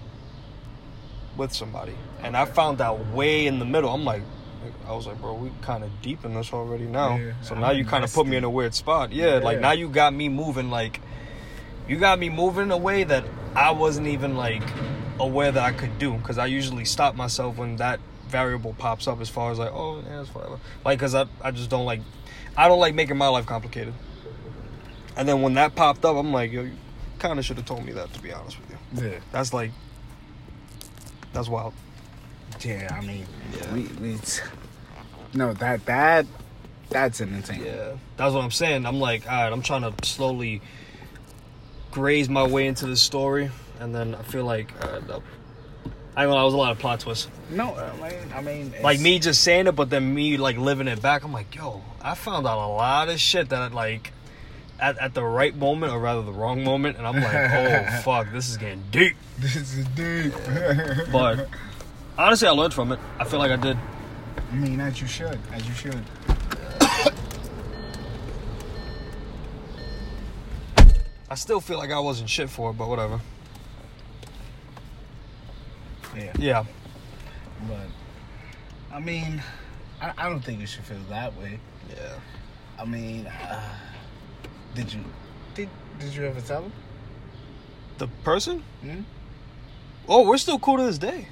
with 1.37 1.53
somebody, 1.53 1.94
and 2.23 2.37
I 2.37 2.44
found 2.44 2.81
out 2.81 3.05
way 3.09 3.47
in 3.47 3.59
the 3.59 3.64
middle. 3.66 3.92
I'm 3.92 4.05
like. 4.05 4.23
I 4.87 4.92
was 4.92 5.07
like, 5.07 5.20
bro, 5.20 5.35
we 5.35 5.51
kind 5.62 5.83
of 5.85 5.90
deep 6.03 6.25
in 6.25 6.35
this 6.35 6.53
already 6.53 6.85
now. 6.87 7.16
Yeah, 7.16 7.33
so 7.42 7.55
I'm 7.55 7.61
now 7.61 7.70
you 7.70 7.85
kind 7.85 8.05
of 8.05 8.12
put 8.12 8.27
me 8.27 8.37
in 8.37 8.44
a 8.44 8.51
weird 8.51 8.75
spot. 8.75 9.12
Yeah, 9.12 9.38
like 9.38 9.61
now 9.61 9.73
you 9.73 9.88
got 9.88 10.12
me 10.14 10.29
moving 10.29 10.70
like 10.70 11.01
you 11.88 11.97
got 11.99 12.18
me 12.18 12.29
moving 12.29 12.64
in 12.64 12.70
a 12.70 12.77
way 12.77 13.05
that 13.05 13.25
I 13.55 13.70
wasn't 13.73 14.07
even 14.09 14.37
like 14.37 14.62
aware 15.20 15.53
that 15.53 15.62
I 15.62 15.73
could 15.73 15.99
do 15.99 16.14
because 16.14 16.38
I 16.38 16.47
usually 16.47 16.85
stop 16.85 17.14
myself 17.14 17.57
when 17.57 17.77
that 17.77 18.01
variable 18.29 18.75
pops 18.79 19.07
up 19.07 19.20
as 19.20 19.29
far 19.29 19.53
as 19.53 19.59
like 19.61 19.70
oh 19.73 20.03
yeah 20.05 20.23
it's 20.23 20.35
whatever 20.35 20.59
like 20.85 20.99
because 20.99 21.14
I, 21.14 21.27
I 21.40 21.53
just 21.53 21.70
don't 21.70 21.85
like 21.85 22.01
I 22.57 22.66
don't 22.66 22.81
like 22.81 22.94
making 22.94 23.16
my 23.16 23.29
life 23.29 23.47
complicated 23.47 23.94
and 25.16 25.29
then 25.29 25.40
when 25.40 25.55
that 25.55 25.77
popped 25.77 26.05
up 26.05 26.16
I'm 26.16 26.33
like 26.33 26.51
yo 26.51 26.62
you 26.62 26.73
kind 27.20 27.38
of 27.38 27.44
should 27.44 27.59
have 27.59 27.66
told 27.66 27.85
me 27.85 27.92
that 27.92 28.12
to 28.14 28.20
be 28.20 28.33
honest 28.33 28.59
with 28.59 28.70
you 28.70 29.09
Yeah. 29.09 29.18
that's 29.31 29.53
like 29.55 29.70
that's 31.33 31.49
wild 31.49 31.75
Yeah, 32.61 32.88
I 33.01 33.05
mean, 33.07 33.27
Yeah. 33.57 33.73
we, 33.73 33.83
we 34.01 34.18
no 35.35 35.53
that 35.55 35.85
that 35.87 36.27
that's 36.90 37.20
an 37.20 37.35
insane. 37.35 37.64
yeah 37.64 37.97
that's 38.16 38.35
what 38.35 38.44
I'm 38.44 38.51
saying 38.51 38.87
I'm 38.87 39.01
like 39.01 39.31
all 39.31 39.42
right 39.42 39.53
I'm 39.53 39.62
trying 39.62 39.83
to 39.83 40.07
slowly 40.07 40.61
graze 41.90 42.29
my 42.29 42.47
way 42.47 42.66
into 42.66 42.87
this 42.87 43.03
story 43.03 43.51
and 43.81 43.94
then 43.94 44.14
I 44.14 44.23
feel 44.23 44.44
like 44.44 44.73
uh, 44.85 45.01
no. 45.09 45.23
I 46.16 46.27
lie, 46.27 46.40
it 46.40 46.44
was 46.44 46.55
a 46.55 46.57
lot 46.57 46.70
of 46.70 46.79
plot 46.79 47.01
twists 47.01 47.29
No, 47.51 47.75
I 47.75 48.11
mean, 48.11 48.33
I 48.33 48.40
mean, 48.40 48.73
it's, 48.75 48.85
like 48.85 49.01
me 49.01 49.18
just 49.18 49.42
saying 49.42 49.66
it, 49.66 49.73
but 49.73 49.90
then 49.90 50.14
me 50.14 50.37
like 50.37 50.57
living 50.57 50.87
it 50.87 51.03
back. 51.03 51.25
I'm 51.25 51.33
like, 51.33 51.55
yo, 51.55 51.83
I 52.01 52.14
found 52.14 52.47
out 52.47 52.64
a 52.64 52.70
lot 52.70 53.09
of 53.09 53.18
shit 53.18 53.49
that 53.49 53.75
like 53.75 54.12
at, 54.79 54.99
at 54.99 55.14
the 55.14 55.25
right 55.25 55.55
moment, 55.57 55.92
or 55.92 55.99
rather 55.99 56.23
the 56.23 56.33
wrong 56.33 56.62
moment, 56.62 56.99
and 56.99 57.07
I'm 57.07 57.16
like, 57.16 57.35
oh 57.94 58.01
fuck, 58.03 58.33
this 58.33 58.49
is 58.49 58.57
getting 58.57 58.83
deep. 58.90 59.16
This 59.38 59.57
is 59.57 59.87
deep. 59.88 60.33
But 61.11 61.49
honestly, 62.16 62.49
I 62.49 62.53
learned 62.53 62.75
from 62.75 62.92
it. 62.92 63.01
I 63.18 63.25
feel 63.25 63.38
like 63.38 63.51
I 63.51 63.57
did. 63.57 63.77
I 64.37 64.55
mean, 64.55 64.81
as 64.81 65.01
you 65.01 65.07
should, 65.07 65.38
as 65.53 65.66
you 65.66 65.75
should. 65.75 66.05
I 71.31 71.35
still 71.37 71.61
feel 71.61 71.79
like 71.79 71.90
I 71.90 71.99
wasn't 71.99 72.29
shit 72.31 72.49
for 72.49 72.70
it, 72.70 72.75
but 72.75 72.88
whatever. 72.88 73.20
Yeah, 76.16 76.33
Yeah, 76.38 76.64
but 77.66 77.88
I 78.92 79.01
mean, 79.01 79.42
I, 80.01 80.12
I 80.16 80.29
don't 80.29 80.40
think 80.44 80.61
you 80.61 80.66
should 80.66 80.85
feel 80.85 81.01
that 81.11 81.37
way. 81.38 81.59
yeah. 81.90 82.14
I 82.79 82.85
mean, 82.85 83.27
uh, 83.27 83.68
did 84.77 84.92
you 84.92 85.01
did 85.55 85.68
did 85.99 86.14
you 86.14 86.25
ever 86.25 86.40
tell 86.40 86.62
him? 86.62 86.73
The 87.99 88.07
person? 88.23 88.62
Hmm? 88.83 89.01
Oh, 90.09 90.27
we're 90.29 90.38
still 90.38 90.59
cool 90.61 90.77
to 90.77 90.85
this 90.85 90.99
day. 90.99 91.29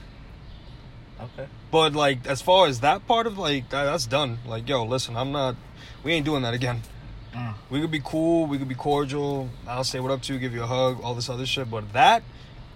Okay. 1.22 1.48
But 1.70 1.94
like, 1.94 2.26
as 2.26 2.42
far 2.42 2.66
as 2.66 2.80
that 2.80 3.06
part 3.06 3.26
of 3.26 3.38
like 3.38 3.70
that, 3.70 3.84
that's 3.84 4.06
done. 4.06 4.38
Like, 4.46 4.68
yo, 4.68 4.84
listen, 4.84 5.16
I'm 5.16 5.32
not. 5.32 5.56
We 6.02 6.12
ain't 6.12 6.24
doing 6.26 6.42
that 6.42 6.54
again. 6.54 6.82
Uh, 7.34 7.54
We 7.70 7.80
could 7.80 7.90
be 7.90 8.02
cool. 8.04 8.46
We 8.46 8.58
could 8.58 8.68
be 8.68 8.74
cordial. 8.74 9.48
I'll 9.66 9.84
say 9.84 10.00
what 10.00 10.10
up 10.10 10.22
to 10.22 10.34
you, 10.34 10.38
give 10.38 10.52
you 10.52 10.62
a 10.62 10.66
hug, 10.66 11.00
all 11.02 11.14
this 11.14 11.28
other 11.28 11.46
shit. 11.46 11.70
But 11.70 11.92
that, 11.92 12.22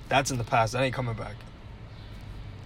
that's 0.09 0.31
in 0.31 0.39
the 0.39 0.45
past. 0.45 0.73
That 0.73 0.83
ain't 0.83 0.95
coming 0.95 1.15
back. 1.15 1.35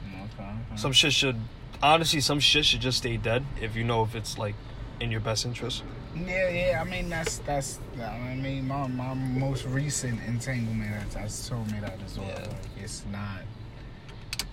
okay. 0.07 0.23
okay. 0.43 0.77
Some 0.77 0.93
shit 0.93 1.13
should, 1.13 1.37
honestly, 1.83 2.21
some 2.21 2.39
shit 2.41 2.65
should 2.65 2.81
just 2.81 2.99
stay 2.99 3.17
dead 3.17 3.45
if 3.61 3.75
you 3.75 3.83
know 3.85 4.03
if 4.05 4.15
it's 4.15 4.39
like 4.39 4.55
in 5.01 5.11
your 5.11 5.21
best 5.21 5.45
interest. 5.47 5.83
Yeah, 6.15 6.49
yeah. 6.51 6.83
I 6.85 6.89
mean, 6.89 7.09
that's 7.09 7.39
that's. 7.39 7.79
I 8.01 8.35
mean, 8.35 8.69
my 8.69 8.87
my 8.87 9.15
most 9.15 9.65
recent 9.67 10.21
entanglement 10.27 10.91
has, 10.91 11.15
has 11.15 11.49
told 11.49 11.71
me 11.73 11.81
that 11.81 11.99
as 12.05 12.19
well. 12.19 12.29
Yeah. 12.29 12.35
Like, 12.41 12.83
it's 12.83 13.05
not. 13.11 13.41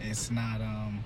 It's 0.02 0.32
not 0.32 0.62
um. 0.62 1.04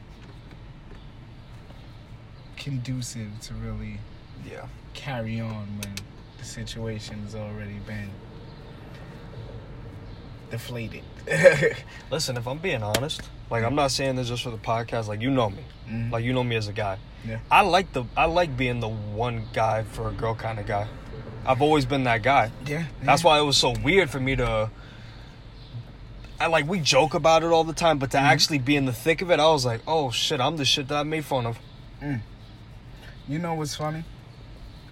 Conducive 2.63 3.39
to 3.41 3.53
really 3.55 3.97
Yeah. 4.45 4.65
carry 4.93 5.39
on 5.41 5.65
when 5.79 5.95
the 6.37 6.45
situation's 6.45 7.33
already 7.33 7.79
been 7.87 8.11
deflated. 10.51 11.01
Listen, 12.11 12.37
if 12.37 12.47
I'm 12.47 12.59
being 12.59 12.83
honest, 12.83 13.21
like 13.49 13.63
I'm 13.63 13.73
not 13.73 13.89
saying 13.89 14.15
this 14.15 14.27
just 14.27 14.43
for 14.43 14.51
the 14.51 14.57
podcast. 14.59 15.07
Like 15.07 15.21
you 15.21 15.31
know 15.31 15.49
me, 15.49 15.63
Mhm. 15.89 16.11
like 16.11 16.23
you 16.23 16.33
know 16.33 16.43
me 16.43 16.55
as 16.55 16.67
a 16.67 16.73
guy. 16.73 16.97
Yeah. 17.27 17.39
I 17.49 17.61
like 17.61 17.93
the 17.93 18.03
I 18.15 18.25
like 18.25 18.55
being 18.55 18.79
the 18.79 18.89
one 18.89 19.47
guy 19.53 19.81
for 19.83 20.09
a 20.09 20.11
girl 20.11 20.35
kind 20.35 20.59
of 20.59 20.67
guy. 20.67 20.87
I've 21.45 21.63
always 21.63 21.85
been 21.85 22.03
that 22.03 22.21
guy. 22.21 22.51
yeah, 22.67 22.85
That's 23.01 23.23
why 23.23 23.39
it 23.39 23.43
was 23.43 23.57
so 23.57 23.71
weird 23.83 24.11
for 24.11 24.19
me 24.19 24.35
to. 24.35 24.69
I 26.39 26.45
like 26.47 26.67
we 26.67 26.79
joke 26.79 27.15
about 27.15 27.41
it 27.41 27.47
all 27.47 27.63
the 27.63 27.73
time, 27.73 27.97
but 27.97 28.11
to 28.11 28.19
actually 28.19 28.59
be 28.59 28.75
in 28.75 28.85
the 28.85 28.93
thick 28.93 29.23
of 29.23 29.31
it, 29.31 29.39
I 29.39 29.47
was 29.47 29.65
like, 29.65 29.81
oh 29.87 30.11
shit, 30.11 30.39
I'm 30.39 30.57
the 30.57 30.65
shit 30.65 30.87
that 30.89 30.97
I 30.97 31.03
made 31.03 31.25
fun 31.25 31.47
of. 31.47 31.57
You 33.27 33.39
know 33.39 33.53
what's 33.53 33.75
funny? 33.75 34.03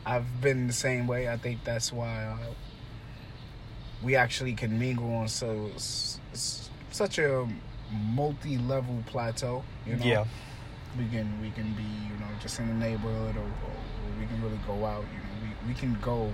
I've 0.06 0.42
been 0.42 0.68
the 0.68 0.74
same 0.74 1.08
way. 1.08 1.30
I 1.30 1.38
think 1.38 1.63
that's 1.63 1.92
why 1.92 2.24
uh, 2.26 2.38
we 4.04 4.15
actually 4.15 4.54
can 4.54 4.80
mingle 4.80 5.13
on 5.15 5.28
so 5.28 5.70
such 6.92 7.20
a 7.20 7.48
multi-level 7.92 9.04
plateau. 9.08 9.63
You 9.86 9.98
know, 9.98 10.06
Yeah, 10.06 10.26
we 10.98 11.08
can 11.10 11.42
we 11.42 11.52
can 11.52 11.74
be 11.74 11.84
you 11.84 12.20
know 12.20 12.28
just 12.39 12.60
in 12.60 12.68
the 12.68 12.74
neighborhood, 12.74 13.36
or, 13.36 13.42
or, 13.42 13.46
or 13.46 14.20
we 14.20 14.26
can 14.26 14.42
really 14.42 14.60
go 14.65 14.86
out. 14.86 15.04
You 15.12 15.20
know, 15.20 15.56
we 15.63 15.74
we 15.74 15.74
can 15.74 15.98
go 16.02 16.32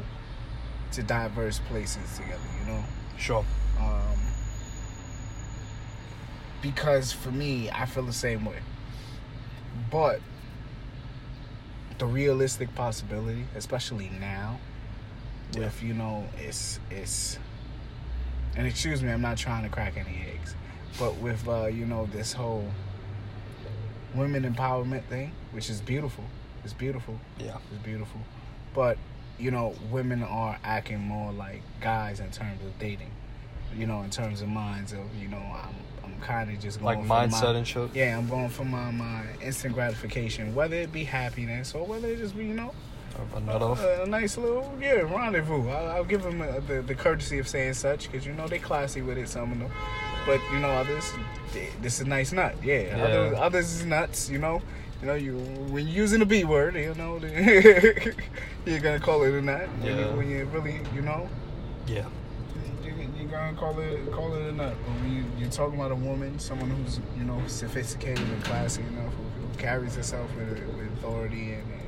to 0.91 1.03
diverse 1.03 1.59
places 1.67 2.17
together. 2.17 2.39
You 2.59 2.73
know, 2.73 2.83
sure. 3.17 3.45
um, 3.79 4.17
because 6.61 7.11
for 7.11 7.31
me, 7.31 7.69
I 7.71 7.85
feel 7.85 8.03
the 8.03 8.13
same 8.13 8.45
way. 8.45 8.59
But 9.91 10.19
the 11.97 12.05
realistic 12.05 12.73
possibility, 12.75 13.45
especially 13.55 14.09
now, 14.19 14.59
Yeah. 15.53 15.61
with 15.65 15.81
you 15.83 15.93
know, 15.93 16.25
it's 16.37 16.79
it's. 16.89 17.39
And 18.57 18.65
excuse 18.67 19.03
me, 19.03 19.11
I'm 19.11 19.21
not 19.21 19.37
trying 19.37 19.63
to 19.63 19.69
crack 19.69 19.97
any 19.97 20.25
eggs, 20.33 20.55
but 20.97 21.17
with 21.17 21.47
uh, 21.47 21.65
you 21.67 21.85
know 21.85 22.05
this 22.07 22.33
whole 22.33 22.65
women 24.13 24.43
empowerment 24.43 25.03
thing, 25.05 25.31
which 25.51 25.69
is 25.69 25.81
beautiful, 25.81 26.23
it's 26.63 26.73
beautiful, 26.73 27.19
Yeah, 27.37 27.57
it's 27.73 27.83
beautiful. 27.83 28.21
But, 28.73 28.97
you 29.37 29.51
know, 29.51 29.75
women 29.91 30.23
are 30.23 30.57
acting 30.63 30.99
more 30.99 31.31
like 31.33 31.61
guys 31.81 32.19
in 32.21 32.29
terms 32.31 32.61
of 32.63 32.77
dating. 32.79 33.11
You 33.75 33.87
know, 33.87 34.03
in 34.03 34.09
terms 34.09 34.41
of 34.41 34.47
minds 34.47 34.93
of, 34.93 34.99
you 35.21 35.27
know, 35.27 35.37
I'm 35.37 35.75
kind 36.21 36.49
of 36.51 36.59
just 36.59 36.81
like 36.81 36.97
going 36.97 37.07
for 37.07 37.13
mindset 37.13 37.43
my, 37.53 37.57
and 37.59 37.67
shit. 37.67 37.89
Yeah, 37.95 38.17
I'm 38.17 38.27
going 38.27 38.49
for 38.49 38.65
my, 38.65 38.91
my 38.91 39.23
instant 39.41 39.73
gratification, 39.73 40.53
whether 40.55 40.75
it 40.75 40.91
be 40.91 41.03
happiness 41.03 41.73
or 41.75 41.85
whether 41.85 42.07
it 42.07 42.17
just 42.17 42.37
be, 42.37 42.45
you 42.45 42.53
know, 42.53 42.73
A 43.35 43.39
nut 43.39 43.61
off. 43.61 43.81
a, 43.81 44.03
a 44.03 44.07
nice 44.07 44.37
little, 44.37 44.73
yeah, 44.81 45.01
rendezvous. 45.01 45.69
I'll, 45.69 45.87
I'll 45.97 46.03
give 46.03 46.23
them 46.23 46.41
uh 46.41 46.59
the, 46.67 46.81
the 46.81 46.95
courtesy 46.95 47.39
of 47.39 47.47
saying 47.47 47.73
such 47.75 48.11
because, 48.11 48.25
you 48.25 48.33
know, 48.33 48.47
they 48.47 48.59
classy 48.59 49.01
with 49.01 49.17
it, 49.17 49.29
some 49.29 49.51
of 49.51 49.59
them. 49.59 49.71
But, 50.25 50.41
you 50.51 50.59
know, 50.59 50.69
others, 50.69 51.11
they- 51.53 51.69
this 51.81 51.99
is 52.01 52.07
nice 52.07 52.31
nut. 52.31 52.55
Yeah, 52.63 52.81
Yeah. 52.97 53.03
Others, 53.03 53.37
others 53.39 53.73
is 53.75 53.85
nuts, 53.85 54.29
you 54.29 54.39
know. 54.39 54.61
You 55.01 55.07
know, 55.07 55.13
you 55.15 55.37
when 55.69 55.85
you're 55.87 55.95
using 55.97 56.19
the 56.19 56.25
B 56.25 56.45
word, 56.45 56.75
you 56.75 56.93
know, 56.95 57.19
you're 58.65 58.79
gonna 58.79 58.99
call 58.99 59.23
it 59.23 59.33
a 59.33 59.41
nut. 59.41 59.67
When, 59.79 59.85
you, 59.85 59.95
Yeah. 59.99 60.13
when 60.15 60.29
you 60.29 60.45
really, 60.45 60.79
you 60.95 61.01
know, 61.01 61.27
Yeah, 61.85 62.05
gonna 63.27 63.57
call 63.57 63.79
it 63.79 64.11
call 64.11 64.33
it 64.35 64.41
a 64.41 64.51
nut. 64.51 64.75
But 64.85 64.93
when 65.01 65.15
you, 65.15 65.25
you're 65.37 65.49
talking 65.49 65.79
about 65.79 65.91
a 65.91 65.95
woman, 65.95 66.39
someone 66.39 66.69
who's 66.69 66.99
you 67.17 67.23
know 67.23 67.41
sophisticated 67.47 68.27
and 68.27 68.43
classy 68.43 68.81
enough, 68.83 69.13
who, 69.13 69.23
who 69.23 69.57
carries 69.57 69.95
herself 69.95 70.29
with, 70.35 70.49
with 70.49 70.91
authority 70.93 71.53
and, 71.53 71.63
and 71.71 71.81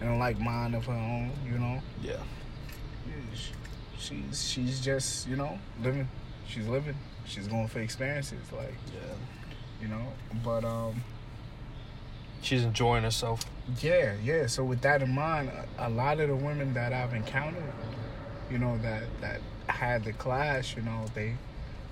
and 0.00 0.10
a 0.10 0.16
like 0.16 0.38
mind 0.38 0.74
of 0.74 0.86
her 0.86 0.92
own, 0.92 1.32
you 1.44 1.58
know, 1.58 1.80
yeah, 2.02 2.16
yeah, 3.06 3.34
sh- 3.34 3.52
she's 3.98 4.48
she's 4.48 4.80
just 4.80 5.26
you 5.28 5.36
know 5.36 5.58
living. 5.82 6.08
She's 6.46 6.66
living. 6.66 6.96
She's 7.24 7.48
going 7.48 7.66
for 7.68 7.80
experiences, 7.80 8.38
like 8.52 8.74
yeah. 8.94 9.14
you 9.80 9.88
know. 9.88 10.06
But 10.44 10.64
um. 10.64 11.02
She's 12.42 12.62
enjoying 12.62 13.02
herself. 13.02 13.44
Yeah, 13.80 14.14
yeah. 14.22 14.46
So 14.46 14.62
with 14.62 14.80
that 14.82 15.02
in 15.02 15.12
mind, 15.12 15.50
a, 15.78 15.88
a 15.88 15.90
lot 15.90 16.20
of 16.20 16.28
the 16.28 16.36
women 16.36 16.74
that 16.74 16.92
I've 16.92 17.12
encountered, 17.12 17.72
you 18.48 18.58
know, 18.58 18.78
that 18.82 19.02
that 19.20 19.40
had 19.68 20.04
the 20.04 20.12
clash, 20.12 20.76
you 20.76 20.82
know, 20.82 21.06
they 21.14 21.36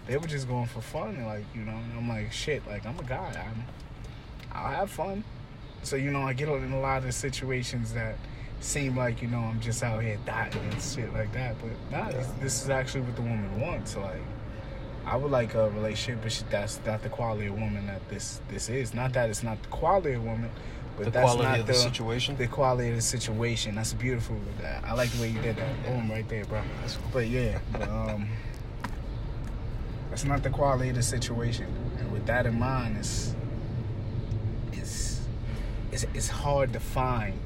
they 0.07 0.17
were 0.17 0.27
just 0.27 0.47
going 0.49 0.67
for 0.67 0.81
fun, 0.81 1.25
like 1.25 1.45
you 1.55 1.63
know. 1.63 1.73
And 1.73 1.99
I'm 1.99 2.09
like, 2.09 2.33
shit, 2.33 2.67
like 2.67 2.85
I'm 2.87 2.99
a 2.99 3.03
guy, 3.05 3.45
I'm 3.49 3.65
I'll 4.53 4.73
have 4.73 4.91
fun. 4.91 5.25
So 5.83 5.97
you 5.97 6.11
know, 6.11 6.23
I 6.23 6.33
get 6.33 6.49
in 6.49 6.73
a 6.73 6.81
lot 6.81 7.05
of 7.05 7.15
situations 7.15 7.93
that 7.95 8.17
seem 8.61 8.97
like 8.97 9.21
you 9.23 9.29
know 9.29 9.39
I'm 9.41 9.61
just 9.61 9.83
out 9.83 10.03
here 10.03 10.19
dying 10.25 10.53
and 10.55 10.81
shit 10.83 11.13
like 11.13 11.33
that, 11.35 11.57
but 11.61 11.71
nah, 11.91 12.11
this, 12.11 12.29
this 12.41 12.63
is 12.63 12.71
actually 12.71 13.03
what 13.03 13.17
the 13.17 13.23
woman 13.23 13.61
wants. 13.61 13.97
Like. 13.97 14.21
I 15.07 15.17
would 15.17 15.31
like 15.31 15.53
a 15.53 15.69
relationship, 15.69 16.23
but 16.23 16.33
she- 16.33 16.45
that's 16.49 16.81
not 16.87 17.03
the 17.03 17.11
quality 17.11 17.49
of 17.49 17.61
woman 17.61 17.87
that 17.89 18.09
this 18.09 18.41
this 18.49 18.71
is. 18.71 18.95
Not 18.95 19.13
that 19.13 19.29
it's 19.29 19.43
not 19.43 19.63
the 19.63 19.69
quality 19.69 20.13
of 20.15 20.25
woman, 20.25 20.51
but 20.97 21.05
The 21.07 21.11
that's 21.11 21.25
quality 21.25 21.49
not 21.51 21.61
of 21.61 21.67
the 21.67 21.75
situation. 21.75 22.37
the 22.37 22.47
quality 22.47 22.91
of 22.91 22.97
the 22.97 23.03
situation. 23.03 23.75
That's 23.75 23.93
beautiful. 23.95 24.37
That 24.61 24.85
I 24.85 24.93
like 24.95 25.11
the 25.11 25.21
way 25.23 25.29
you 25.31 25.41
did 25.41 25.57
that. 25.57 25.85
Boom, 25.85 26.11
right 26.11 26.29
there, 26.29 26.45
bro. 26.45 26.61
But 27.13 27.27
yeah, 27.29 27.59
but, 27.73 27.89
um, 27.89 28.29
that's 30.11 30.25
not 30.25 30.43
the 30.43 30.51
quality 30.51 30.91
of 30.91 30.95
the 30.97 31.03
situation. 31.03 31.67
And 31.99 32.13
with 32.13 32.27
that 32.27 32.47
in 32.47 32.59
mind, 32.59 32.97
it's 32.99 33.35
it's 34.73 35.21
it's, 35.93 36.07
it's 36.15 36.29
hard 36.29 36.73
to 36.73 36.81
find 36.81 37.39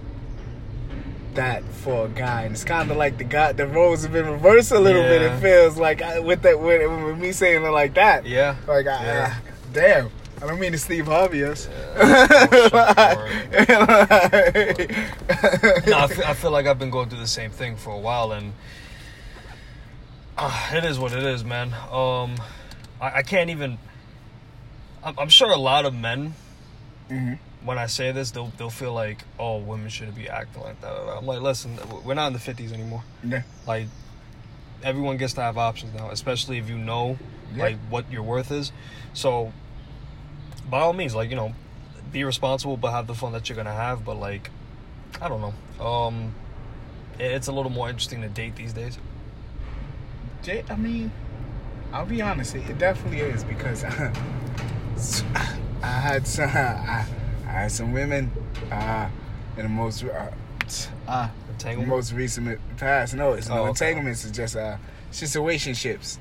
that 1.35 1.63
for 1.65 2.07
a 2.07 2.09
guy. 2.09 2.43
And 2.43 2.55
it's 2.55 2.65
kind 2.65 2.91
of 2.91 2.97
like 2.97 3.17
the 3.19 3.25
guy, 3.25 3.53
the 3.53 3.67
roles 3.67 4.03
have 4.03 4.13
been 4.13 4.27
reversed 4.29 4.73
a 4.73 4.79
little 4.79 5.03
bit. 5.03 5.23
It 5.23 5.41
feels 5.41 5.77
like 5.77 6.03
I, 6.03 6.19
with 6.19 6.43
that 6.43 6.59
with, 6.61 6.83
with 7.05 7.19
me 7.19 7.33
saying 7.33 7.63
it 7.65 7.69
like 7.69 7.95
that. 7.95 8.27
Yeah. 8.27 8.57
Like, 8.67 8.87
I, 8.87 9.05
Yeah. 9.05 9.33
ah, 9.35 9.41
damn. 9.73 10.11
I 10.41 10.47
don't 10.47 10.61
mean 10.61 10.73
to 10.73 10.79
Steve 10.79 11.07
Harvey 11.07 11.45
us. 11.45 11.69
no, 11.69 12.05
I 15.97 16.07
feel, 16.09 16.25
I 16.25 16.35
feel 16.35 16.51
like 16.51 16.67
I've 16.67 16.79
been 16.79 16.91
going 16.91 17.09
through 17.09 17.19
the 17.21 17.27
same 17.27 17.51
thing 17.51 17.77
for 17.77 17.91
a 17.91 17.99
while, 17.99 18.33
and 18.33 18.53
uh, 20.37 20.71
it 20.75 20.85
is 20.85 20.99
what 20.99 21.13
it 21.13 21.23
is, 21.23 21.45
man. 21.45 21.73
Um, 21.91 22.37
I, 23.01 23.17
I 23.19 23.23
can't 23.23 23.51
even. 23.51 23.79
I'm, 25.03 25.19
I'm 25.19 25.29
sure 25.29 25.51
a 25.51 25.57
lot 25.57 25.85
of 25.87 25.95
men, 25.95 26.35
Mhm. 27.11 27.39
when 27.65 27.79
I 27.79 27.87
say 27.87 28.13
this, 28.13 28.31
they'll 28.31 28.53
they'll 28.59 28.71
feel 28.71 28.93
like, 28.93 29.19
oh, 29.39 29.59
women 29.59 29.89
shouldn't 29.89 30.17
be 30.17 30.29
acting 30.29 30.63
like 30.63 30.81
that. 30.83 30.93
I'm 30.93 31.27
like, 31.27 31.41
listen, 31.41 31.79
we're 32.05 32.15
not 32.15 32.29
in 32.29 32.33
the 32.33 32.39
50s 32.39 32.73
anymore. 32.73 33.03
Yeah. 33.25 33.43
Like, 33.67 33.87
everyone 34.85 35.17
gets 35.17 35.33
to 35.35 35.41
have 35.43 35.59
options 35.59 35.95
now, 35.95 36.11
especially 36.11 36.59
if 36.59 36.69
you 36.69 36.79
know 36.79 37.19
Yeah. 37.57 37.65
like 37.65 37.77
what 37.91 38.11
your 38.13 38.23
worth 38.23 38.53
is. 38.53 38.71
So, 39.15 39.53
by 40.71 40.81
all 40.81 40.93
means, 40.93 41.15
like 41.15 41.31
you 41.31 41.37
know, 41.37 41.53
be 42.13 42.25
responsible, 42.25 42.77
but 42.77 42.91
have 42.93 43.07
the 43.07 43.15
fun 43.15 43.33
that 43.33 43.49
you're 43.49 43.57
gonna 43.57 43.73
have. 43.73 44.05
But 44.05 44.17
like, 44.19 44.51
I 45.21 45.29
don't 45.29 45.41
know. 45.41 45.85
Um, 45.85 46.35
it's 47.19 47.49
a 47.49 47.53
little 47.53 47.71
more 47.71 47.89
interesting 47.89 48.23
to 48.23 48.29
date 48.29 48.57
these 48.57 48.73
days. 48.73 48.99
I 50.71 50.77
mean, 50.77 51.11
I'll 51.93 52.07
be 52.07 52.23
honest. 52.23 52.55
It, 52.55 52.71
it 52.71 52.79
definitely 52.79 53.21
is 53.21 53.45
because 53.45 53.85
I 53.85 53.91
had 55.83 56.27
some, 56.27 56.49
I, 56.55 57.05
I 57.47 57.51
had 57.51 57.73
some 57.73 57.93
women 57.93 58.31
uh, 58.71 59.09
in 59.57 59.63
the 59.65 59.69
most 59.69 60.05
uh, 60.05 60.31
uh, 61.07 61.29
Entanglement. 61.51 61.89
most 61.89 62.13
recent 62.13 62.59
past. 62.79 63.15
No, 63.15 63.33
it's 63.35 63.51
Oh, 63.51 63.59
okay. 63.59 63.69
entanglements. 63.71 64.25
It's 64.25 64.37
just 64.37 64.57
uh, 64.57 64.77
situationships. 65.13 66.19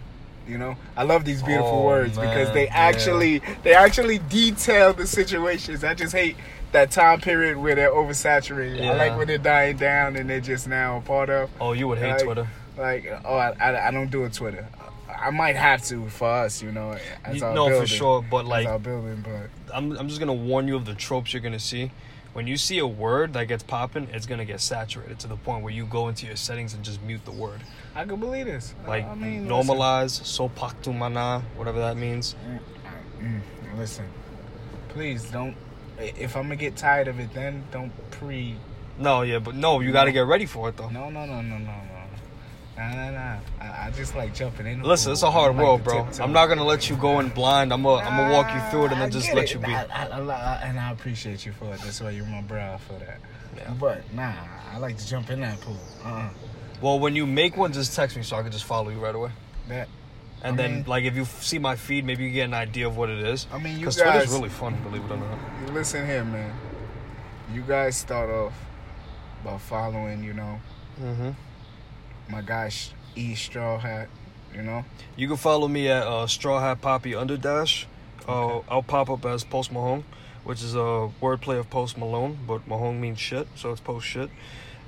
You 0.47 0.57
know, 0.57 0.75
I 0.95 1.03
love 1.03 1.25
these 1.25 1.43
beautiful 1.43 1.79
Oh, 1.81 1.86
words 1.86 2.12
because 2.17 2.47
man, 2.47 2.53
they 2.53 2.65
yeah. 2.65 2.75
actually 2.75 3.41
they 3.63 3.73
actually 3.73 4.19
detail 4.19 4.93
the 4.93 5.05
situations. 5.07 5.83
I 5.83 5.93
just 5.93 6.13
hate 6.13 6.38
that 6.71 6.91
time 6.91 7.19
period 7.21 7.57
where 7.57 7.75
they're 7.75 7.91
oversaturated. 7.91 8.81
I 8.86 8.95
like 8.95 9.17
when 9.17 9.27
they're 9.27 9.38
dying 9.38 9.77
down 9.77 10.15
and 10.15 10.29
they're 10.29 10.39
just 10.39 10.67
now 10.67 10.97
a 10.97 11.01
part 11.01 11.29
of. 11.29 11.49
Oh, 11.60 11.73
you 11.73 11.88
would 11.88 11.97
hate 11.97 12.12
Like, 12.12 12.23
Twitter. 12.23 12.47
Like, 12.77 13.21
oh, 13.25 13.36
I, 13.36 13.49
I, 13.60 13.88
I 13.88 13.91
don't 13.91 14.12
do 14.12 14.23
a 14.25 14.29
Twitter. 14.29 14.67
I 15.10 15.31
might 15.31 15.55
have 15.55 15.83
to 15.86 16.07
for 16.10 16.27
us, 16.29 16.62
you 16.62 16.71
know. 16.71 16.95
As 17.25 17.36
You- 17.36 17.41
no, 17.41 17.79
for 17.79 17.88
sure. 17.88 18.21
But 18.29 18.45
like, 18.45 18.67
our 18.67 18.77
building, 18.79 19.23
but 19.23 19.49
I'm, 19.75 19.97
I'm 19.97 20.07
just 20.07 20.19
gonna 20.19 20.33
warn 20.33 20.67
you 20.67 20.75
of 20.75 20.86
the 20.86 20.93
tropes 20.93 21.33
you're 21.33 21.41
gonna 21.41 21.60
see. 21.60 21.91
When 22.38 22.45
you 22.45 22.56
see 22.56 22.78
a 22.78 22.86
word 22.86 23.34
that 23.34 23.45
gets 23.45 23.63
popping, 23.63 24.10
it's 24.13 24.28
gonna 24.28 24.45
get 24.45 24.62
saturated 24.62 25.17
to 25.21 25.28
the 25.28 25.38
point 25.38 25.63
where 25.63 25.73
you 25.73 25.88
go 25.88 26.08
into 26.08 26.28
your 26.28 26.36
settings 26.36 26.76
and 26.76 26.86
just 26.86 27.02
mute 27.02 27.26
the 27.26 27.32
word. 27.32 27.62
I 27.95 28.06
can 28.06 28.19
believe 28.19 28.45
this. 28.45 28.76
Like 28.88 29.08
I 29.08 29.15
mean, 29.15 29.47
normalize, 29.47 30.23
so 30.23 30.47
mana, 30.93 31.41
whatever 31.56 31.80
that 31.80 31.97
means. 31.97 32.36
Listen, 32.45 33.41
mm, 33.73 33.80
listen, 33.80 34.06
please 34.89 35.23
don't. 35.32 35.56
If 35.97 36.38
I'm 36.38 36.43
gonna 36.43 36.58
get 36.58 36.76
tired 36.76 37.08
of 37.08 37.19
it, 37.19 37.34
then 37.34 37.63
don't 37.71 37.91
pre. 38.12 38.56
No, 39.00 39.23
yeah, 39.23 39.39
but 39.39 39.56
no, 39.56 39.80
you 39.80 39.91
gotta 39.91 40.12
get 40.12 40.28
ready 40.28 40.45
for 40.45 40.69
it 40.69 40.78
though. 40.78 40.89
No, 40.89 41.10
no, 41.10 41.26
no, 41.26 41.41
no, 41.41 41.58
no, 41.58 41.65
no. 41.65 41.96
Nah, 42.77 42.89
nah, 42.93 43.11
nah. 43.11 43.37
I, 43.59 43.87
I 43.87 43.91
just 43.91 44.15
like 44.15 44.35
jumping 44.35 44.67
in. 44.67 44.83
Listen, 44.83 45.11
it's 45.11 45.23
a 45.23 45.31
hard 45.31 45.55
like 45.55 45.65
world, 45.65 45.83
bro. 45.83 46.07
I'm 46.21 46.31
not 46.31 46.45
gonna 46.47 46.63
let 46.63 46.89
you 46.89 46.95
go 46.95 47.19
in 47.19 47.29
blind. 47.29 47.73
I'm 47.73 47.81
gonna, 47.83 48.03
I'm 48.03 48.15
gonna 48.17 48.33
walk 48.33 48.53
you 48.53 48.61
through 48.69 48.85
it 48.85 48.91
and 48.91 49.01
then 49.01 49.09
just 49.11 49.33
let 49.33 49.47
get 49.47 49.53
you 49.55 49.59
be. 49.59 49.73
I, 49.73 49.83
I, 49.85 50.61
and 50.63 50.79
I 50.79 50.91
appreciate 50.91 51.45
you 51.45 51.51
for 51.53 51.65
it. 51.73 51.79
That's 51.81 51.99
why 52.01 52.11
you're 52.11 52.25
my 52.25 52.41
bro 52.41 52.77
for 52.87 52.93
that. 52.99 53.19
Yeah. 53.57 53.73
But 53.79 54.13
nah, 54.13 54.33
I 54.71 54.77
like 54.77 54.97
to 54.97 55.07
jump 55.07 55.29
in 55.31 55.39
that 55.41 55.59
pool. 55.61 55.77
Uh-uh. 56.05 56.29
Well, 56.79 56.99
when 56.99 57.15
you 57.15 57.25
make 57.25 57.57
one, 57.57 57.73
just 57.73 57.95
text 57.95 58.15
me 58.15 58.21
so 58.21 58.35
I 58.37 58.43
can 58.43 58.51
just 58.51 58.65
follow 58.65 58.89
you 58.89 58.99
right 58.99 59.15
away. 59.15 59.31
That. 59.69 59.87
And 60.43 60.53
I 60.53 60.61
then, 60.63 60.75
mean- 60.75 60.83
like, 60.85 61.03
if 61.05 61.15
you 61.15 61.23
f- 61.23 61.41
see 61.41 61.57
my 61.57 61.75
feed, 61.75 62.05
maybe 62.05 62.23
you 62.25 62.29
get 62.29 62.43
an 62.43 62.53
idea 62.53 62.85
of 62.85 62.95
what 62.95 63.09
it 63.09 63.17
is. 63.25 63.47
I 63.51 63.57
mean, 63.57 63.73
you 63.73 63.79
Because 63.79 63.97
guys. 63.97 64.11
Twitter's 64.25 64.33
really 64.33 64.49
fun, 64.49 64.75
believe 64.83 65.03
it 65.05 65.11
or 65.11 65.17
not. 65.17 65.73
Listen 65.73 66.05
here, 66.05 66.23
man. 66.23 66.53
You 67.51 67.61
guys 67.61 67.97
start 67.97 68.29
off 68.29 68.53
by 69.43 69.57
following, 69.57 70.23
you 70.23 70.33
know, 70.33 70.59
Mm-hmm. 71.01 71.29
My 72.29 72.41
guy 72.41 72.69
E 73.15 73.35
Straw 73.35 73.77
Hat. 73.79 74.09
You 74.55 74.63
know, 74.63 74.85
You 75.15 75.27
can 75.27 75.37
follow 75.37 75.67
me 75.67 75.87
at 75.89 76.03
uh, 76.07 76.25
Straw 76.25 76.59
Hat 76.59 76.81
Poppy 76.81 77.11
Underdash. 77.11 77.85
Uh, 78.27 78.59
I'll 78.69 78.81
pop 78.81 79.09
up 79.09 79.23
as 79.25 79.43
Post 79.43 79.71
Mahone, 79.71 80.03
which 80.45 80.63
is 80.63 80.73
a 80.73 81.09
wordplay 81.21 81.59
of 81.59 81.69
Post 81.69 81.97
Malone, 81.97 82.39
but 82.47 82.67
Mahone 82.67 82.99
means 82.99 83.19
shit, 83.19 83.47
so 83.55 83.71
it's 83.71 83.81
Post 83.81 84.07
shit. 84.07 84.29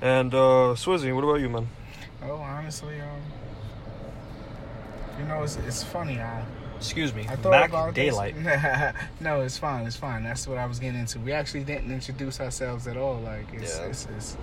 And 0.00 0.34
uh, 0.34 0.74
Swizzy, 0.76 1.14
what 1.14 1.22
about 1.24 1.40
you, 1.40 1.48
man? 1.48 1.68
oh, 2.24 2.36
honestly, 2.36 3.00
um, 3.00 3.20
you 5.18 5.24
know, 5.26 5.42
it's 5.42 5.56
it's 5.56 5.82
funny. 5.82 6.18
I 6.20 6.44
Excuse 6.78 7.12
me, 7.14 7.26
I 7.28 7.36
thought 7.36 7.50
Mac 7.50 7.68
about 7.68 7.94
Daylight. 7.94 8.34
No, 9.20 9.42
it's 9.42 9.58
fine. 9.58 9.86
It's 9.86 9.96
fine. 9.96 10.24
That's 10.24 10.48
what 10.48 10.56
I 10.56 10.64
was 10.64 10.78
getting 10.78 10.98
into. 10.98 11.20
We 11.20 11.32
actually 11.32 11.64
didn't 11.64 11.92
introduce 11.92 12.40
ourselves 12.40 12.86
at 12.86 12.96
all. 12.96 13.20
Like, 13.20 13.46
it's 13.52 13.78
Yeah. 13.78 13.84
it's, 13.84 14.08
it's 14.16 14.36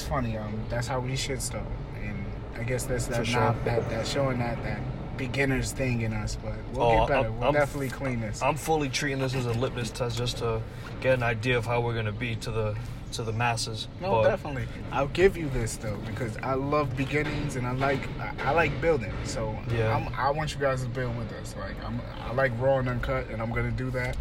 it's 0.00 0.06
funny. 0.06 0.36
Um, 0.36 0.52
that's 0.68 0.86
how 0.86 1.00
we 1.00 1.16
should 1.16 1.40
start. 1.40 1.64
And 2.02 2.24
I 2.58 2.62
guess 2.64 2.84
that's 2.84 3.06
that 3.06 3.26
sure. 3.26 3.40
not 3.40 3.64
that 3.64 3.88
that 3.90 4.06
showing 4.06 4.38
that 4.40 4.62
that 4.62 4.80
beginners 5.16 5.72
thing 5.72 6.02
in 6.02 6.12
us. 6.12 6.36
But 6.42 6.52
we'll 6.72 6.82
Oh, 6.82 6.98
get 6.98 7.08
better. 7.08 7.20
I'm- 7.28 7.34
we'll 7.36 7.44
I'm- 7.44 7.54
definitely 7.54 7.88
clean 7.88 8.20
this. 8.20 8.42
I'm 8.42 8.56
fully 8.56 8.88
treating 8.90 9.18
this 9.20 9.34
as 9.34 9.46
a 9.46 9.52
litmus 9.52 9.90
test 9.90 10.18
just 10.18 10.38
to 10.38 10.60
get 11.00 11.14
an 11.14 11.22
idea 11.22 11.56
of 11.56 11.64
how 11.64 11.80
we're 11.80 11.94
gonna 11.94 12.12
be 12.12 12.36
to 12.36 12.50
the 12.50 12.76
to 13.12 13.22
the 13.22 13.32
masses. 13.32 13.88
No, 14.02 14.10
But 14.10 14.28
definitely. 14.28 14.66
I'll 14.92 15.06
give 15.08 15.36
you 15.38 15.48
this 15.48 15.76
though 15.76 15.96
because 16.06 16.36
I 16.42 16.52
love 16.54 16.94
beginnings 16.96 17.56
and 17.56 17.66
I 17.66 17.70
like 17.72 18.00
I, 18.20 18.48
I 18.48 18.50
like 18.50 18.78
building. 18.82 19.12
So 19.24 19.56
Yeah. 19.72 19.94
I'm, 19.96 20.12
I 20.14 20.28
want 20.30 20.52
you 20.54 20.60
guys 20.60 20.82
to 20.82 20.88
build 20.88 21.16
with 21.16 21.32
us. 21.32 21.54
Like 21.58 21.76
I'm 21.84 22.00
I 22.28 22.32
like 22.34 22.52
raw 22.60 22.78
and 22.78 22.88
uncut, 22.88 23.28
and 23.30 23.40
I'm 23.40 23.52
gonna 23.52 23.70
do 23.70 23.90
that. 23.92 24.16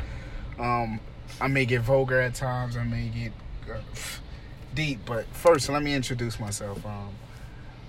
Um, 0.58 1.02
I 1.42 1.48
may 1.48 1.66
get 1.66 1.82
vulgar 1.82 2.22
at 2.22 2.36
times. 2.36 2.78
I 2.78 2.84
may 2.84 3.10
get 3.10 3.34
uh, 3.70 3.80
deep, 4.76 5.00
but 5.06 5.26
first 5.28 5.70
let 5.70 5.82
me 5.82 5.94
introduce 5.94 6.40
myself. 6.40 6.86
Um, 6.86 7.10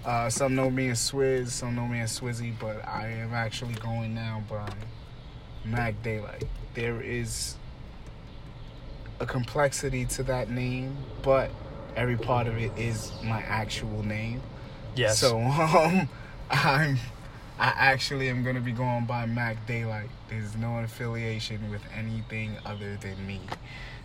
uh, 0.04 0.30
some 0.30 0.54
know 0.54 0.70
me 0.70 0.88
as 0.88 1.00
Swizz, 1.00 1.48
some 1.48 1.74
know 1.74 1.86
me 1.86 2.00
as 2.00 2.18
Swizzy, 2.18 2.54
but 2.58 2.86
I 2.86 3.08
am 3.08 3.34
actually 3.34 3.74
going 3.74 4.14
now 4.14 4.44
by 4.48 4.68
Mac 5.64 6.00
Daylight. 6.02 6.44
There 6.74 7.00
is 7.00 7.56
a 9.18 9.26
complexity 9.26 10.04
to 10.06 10.22
that 10.24 10.48
name, 10.48 10.96
but 11.22 11.50
every 11.96 12.16
part 12.16 12.46
of 12.46 12.56
it 12.56 12.70
is 12.78 13.12
my 13.24 13.40
actual 13.42 14.04
name. 14.04 14.40
yes, 14.94 15.18
So 15.18 15.38
um, 15.40 16.08
I'm 16.50 16.98
I 17.58 17.72
actually 17.76 18.28
am 18.28 18.42
gonna 18.42 18.60
be 18.60 18.72
going 18.72 19.06
by 19.06 19.24
Mac 19.26 19.66
Daylight. 19.66 20.10
There's 20.28 20.56
no 20.56 20.78
affiliation 20.78 21.70
with 21.70 21.82
anything 21.96 22.56
other 22.66 22.96
than 22.96 23.26
me. 23.26 23.40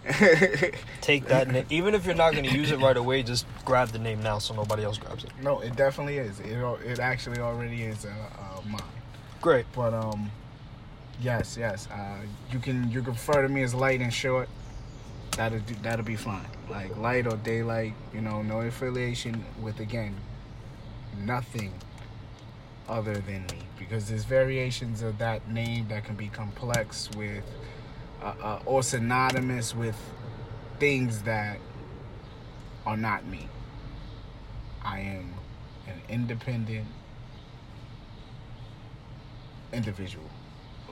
take 1.01 1.27
that. 1.27 1.49
Na- 1.51 1.63
even 1.69 1.93
if 1.93 2.05
you're 2.05 2.15
not 2.15 2.33
gonna 2.33 2.47
use 2.47 2.71
it 2.71 2.79
right 2.79 2.95
away, 2.95 3.23
just 3.23 3.45
grab 3.65 3.89
the 3.89 3.99
name 3.99 4.23
now 4.23 4.39
so 4.39 4.55
nobody 4.55 4.83
else 4.83 4.97
grabs 4.97 5.25
it. 5.25 5.31
no, 5.41 5.59
it 5.59 5.75
definitely 5.75 6.17
is. 6.17 6.39
It 6.39 6.57
it 6.85 6.99
actually 6.99 7.39
already 7.39 7.83
is 7.83 8.05
uh, 8.05 8.09
uh, 8.09 8.61
mine. 8.67 8.81
Great. 9.41 9.65
But 9.73 9.93
um, 9.93 10.31
yes, 11.21 11.57
yes. 11.59 11.87
Uh, 11.91 12.21
you 12.51 12.59
can 12.59 12.89
you 12.89 13.01
can 13.01 13.11
refer 13.11 13.41
to 13.41 13.49
me 13.49 13.63
as 13.63 13.73
light 13.73 13.99
and 13.99 14.13
short. 14.13 14.47
That'll 15.35 15.59
do, 15.59 15.75
that'll 15.81 16.05
be 16.05 16.15
fine. 16.15 16.47
Like 16.69 16.95
light 16.97 17.27
or 17.27 17.35
daylight. 17.37 17.93
You 18.13 18.21
know, 18.21 18.41
no 18.41 18.61
affiliation 18.61 19.43
with 19.61 19.79
again 19.81 20.15
nothing 21.17 21.73
other 22.91 23.15
than 23.15 23.43
me 23.43 23.59
because 23.79 24.09
there's 24.09 24.25
variations 24.25 25.01
of 25.01 25.17
that 25.17 25.49
name 25.49 25.87
that 25.87 26.03
can 26.03 26.15
be 26.15 26.27
complex 26.27 27.09
with 27.15 27.43
uh, 28.21 28.33
uh, 28.43 28.59
or 28.65 28.83
synonymous 28.83 29.73
with 29.73 29.97
things 30.77 31.21
that 31.23 31.57
are 32.85 32.97
not 32.97 33.25
me. 33.25 33.47
I 34.83 34.99
am 34.99 35.33
an 35.87 36.01
independent 36.09 36.87
individual. 39.71 40.29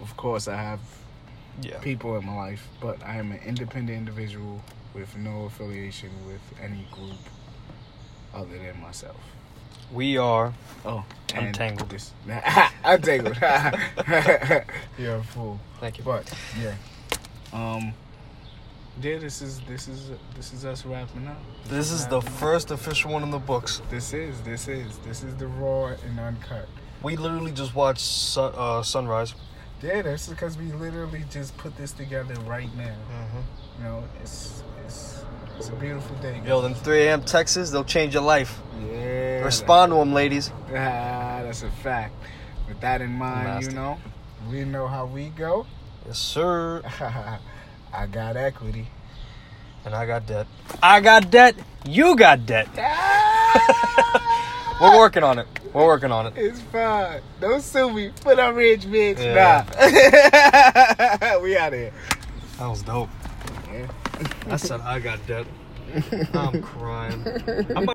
Of 0.01 0.15
course, 0.15 0.47
I 0.47 0.55
have 0.55 0.79
Yeah. 1.61 1.79
people 1.79 2.15
in 2.15 2.25
my 2.25 2.35
life, 2.35 2.67
but 2.79 3.03
I 3.03 3.17
am 3.17 3.31
an 3.33 3.39
independent 3.45 3.97
individual 3.97 4.61
with 4.93 5.17
no 5.17 5.45
affiliation 5.45 6.09
with 6.25 6.41
any 6.61 6.87
group 6.91 7.19
other 8.33 8.57
than 8.57 8.79
myself. 8.81 9.19
We 9.91 10.17
are. 10.17 10.53
Oh, 10.85 11.03
Untangled. 11.35 11.89
This, 11.89 12.13
untangled. 12.83 13.37
You're 14.97 15.15
a 15.17 15.23
fool. 15.23 15.59
Thank 15.79 15.97
you. 15.97 16.03
But 16.03 16.31
yeah, 16.59 16.75
um, 17.53 17.93
yeah. 19.01 19.17
This 19.17 19.41
is 19.41 19.61
this 19.61 19.87
is 19.87 20.11
this 20.35 20.53
is 20.53 20.65
us 20.65 20.85
wrapping 20.85 21.27
up. 21.27 21.37
This 21.67 21.91
is 21.91 22.07
the 22.07 22.21
first 22.21 22.71
official 22.71 23.11
one 23.11 23.23
in 23.23 23.31
the 23.31 23.39
books. 23.39 23.81
This 23.89 24.13
is 24.13 24.41
this 24.41 24.67
is 24.67 24.97
this 24.99 25.23
is 25.23 25.35
the 25.35 25.47
raw 25.47 25.87
and 25.87 26.19
uncut. 26.19 26.67
We 27.01 27.15
literally 27.15 27.51
just 27.51 27.75
watched 27.75 28.01
sun, 28.01 28.53
uh, 28.55 28.83
sunrise. 28.83 29.33
Yeah, 29.81 30.01
this 30.01 30.27
is 30.27 30.33
because 30.33 30.57
we 30.57 30.71
literally 30.73 31.23
just 31.29 31.55
put 31.57 31.77
this 31.77 31.91
together 31.91 32.33
right 32.41 32.69
now. 32.75 32.95
Mm-hmm. 33.11 33.37
You 33.77 33.83
know, 33.83 34.03
it's 34.21 34.63
it's 34.85 35.23
it's 35.59 35.69
a 35.69 35.73
beautiful 35.73 36.15
day. 36.17 36.41
Yo, 36.45 36.61
them 36.61 36.73
3 36.73 37.03
a.m. 37.03 37.21
Texas, 37.21 37.69
they'll 37.69 37.83
change 37.83 38.13
your 38.13 38.23
life. 38.23 38.61
Yeah. 38.81 39.43
Respond 39.43 39.91
to 39.91 39.97
them, 39.97 40.13
ladies. 40.13 40.51
Ah, 40.69 41.41
that's 41.43 41.63
a 41.63 41.69
fact. 41.69 42.15
With 42.67 42.79
that 42.79 43.01
in 43.01 43.11
mind, 43.11 43.47
Nasty. 43.47 43.71
you 43.71 43.75
know, 43.75 43.99
we 44.49 44.63
know 44.63 44.87
how 44.87 45.05
we 45.05 45.29
go. 45.29 45.67
Yes, 46.07 46.17
sir. 46.17 46.81
I 47.93 48.07
got 48.07 48.37
equity. 48.37 48.87
And 49.83 49.93
I 49.93 50.05
got 50.05 50.25
debt. 50.25 50.47
I 50.81 51.01
got 51.01 51.29
debt. 51.29 51.55
You 51.85 52.15
got 52.15 52.45
debt. 52.45 52.67
We're 54.81 54.97
working 54.97 55.23
on 55.23 55.39
it. 55.39 55.47
We're 55.73 55.85
working 55.85 56.11
on 56.11 56.27
it. 56.27 56.33
It's 56.37 56.61
fine. 56.61 57.21
Don't 57.41 57.61
sue 57.61 57.91
me. 57.91 58.11
Put 58.21 58.39
on 58.39 58.55
rich 58.55 58.83
bitch. 58.83 59.19
Yeah. 59.19 59.65
Nah. 61.29 61.39
we 61.43 61.57
out 61.57 61.73
here. 61.73 61.91
That 62.57 62.67
was 62.67 62.81
dope. 62.81 63.09
Yeah. 63.71 63.87
I 64.47 64.57
said 64.57 64.81
I 64.81 64.99
got 64.99 65.25
debt. 65.27 65.45
I'm 66.33 66.61
crying. 66.61 67.23
I'm 67.75 67.85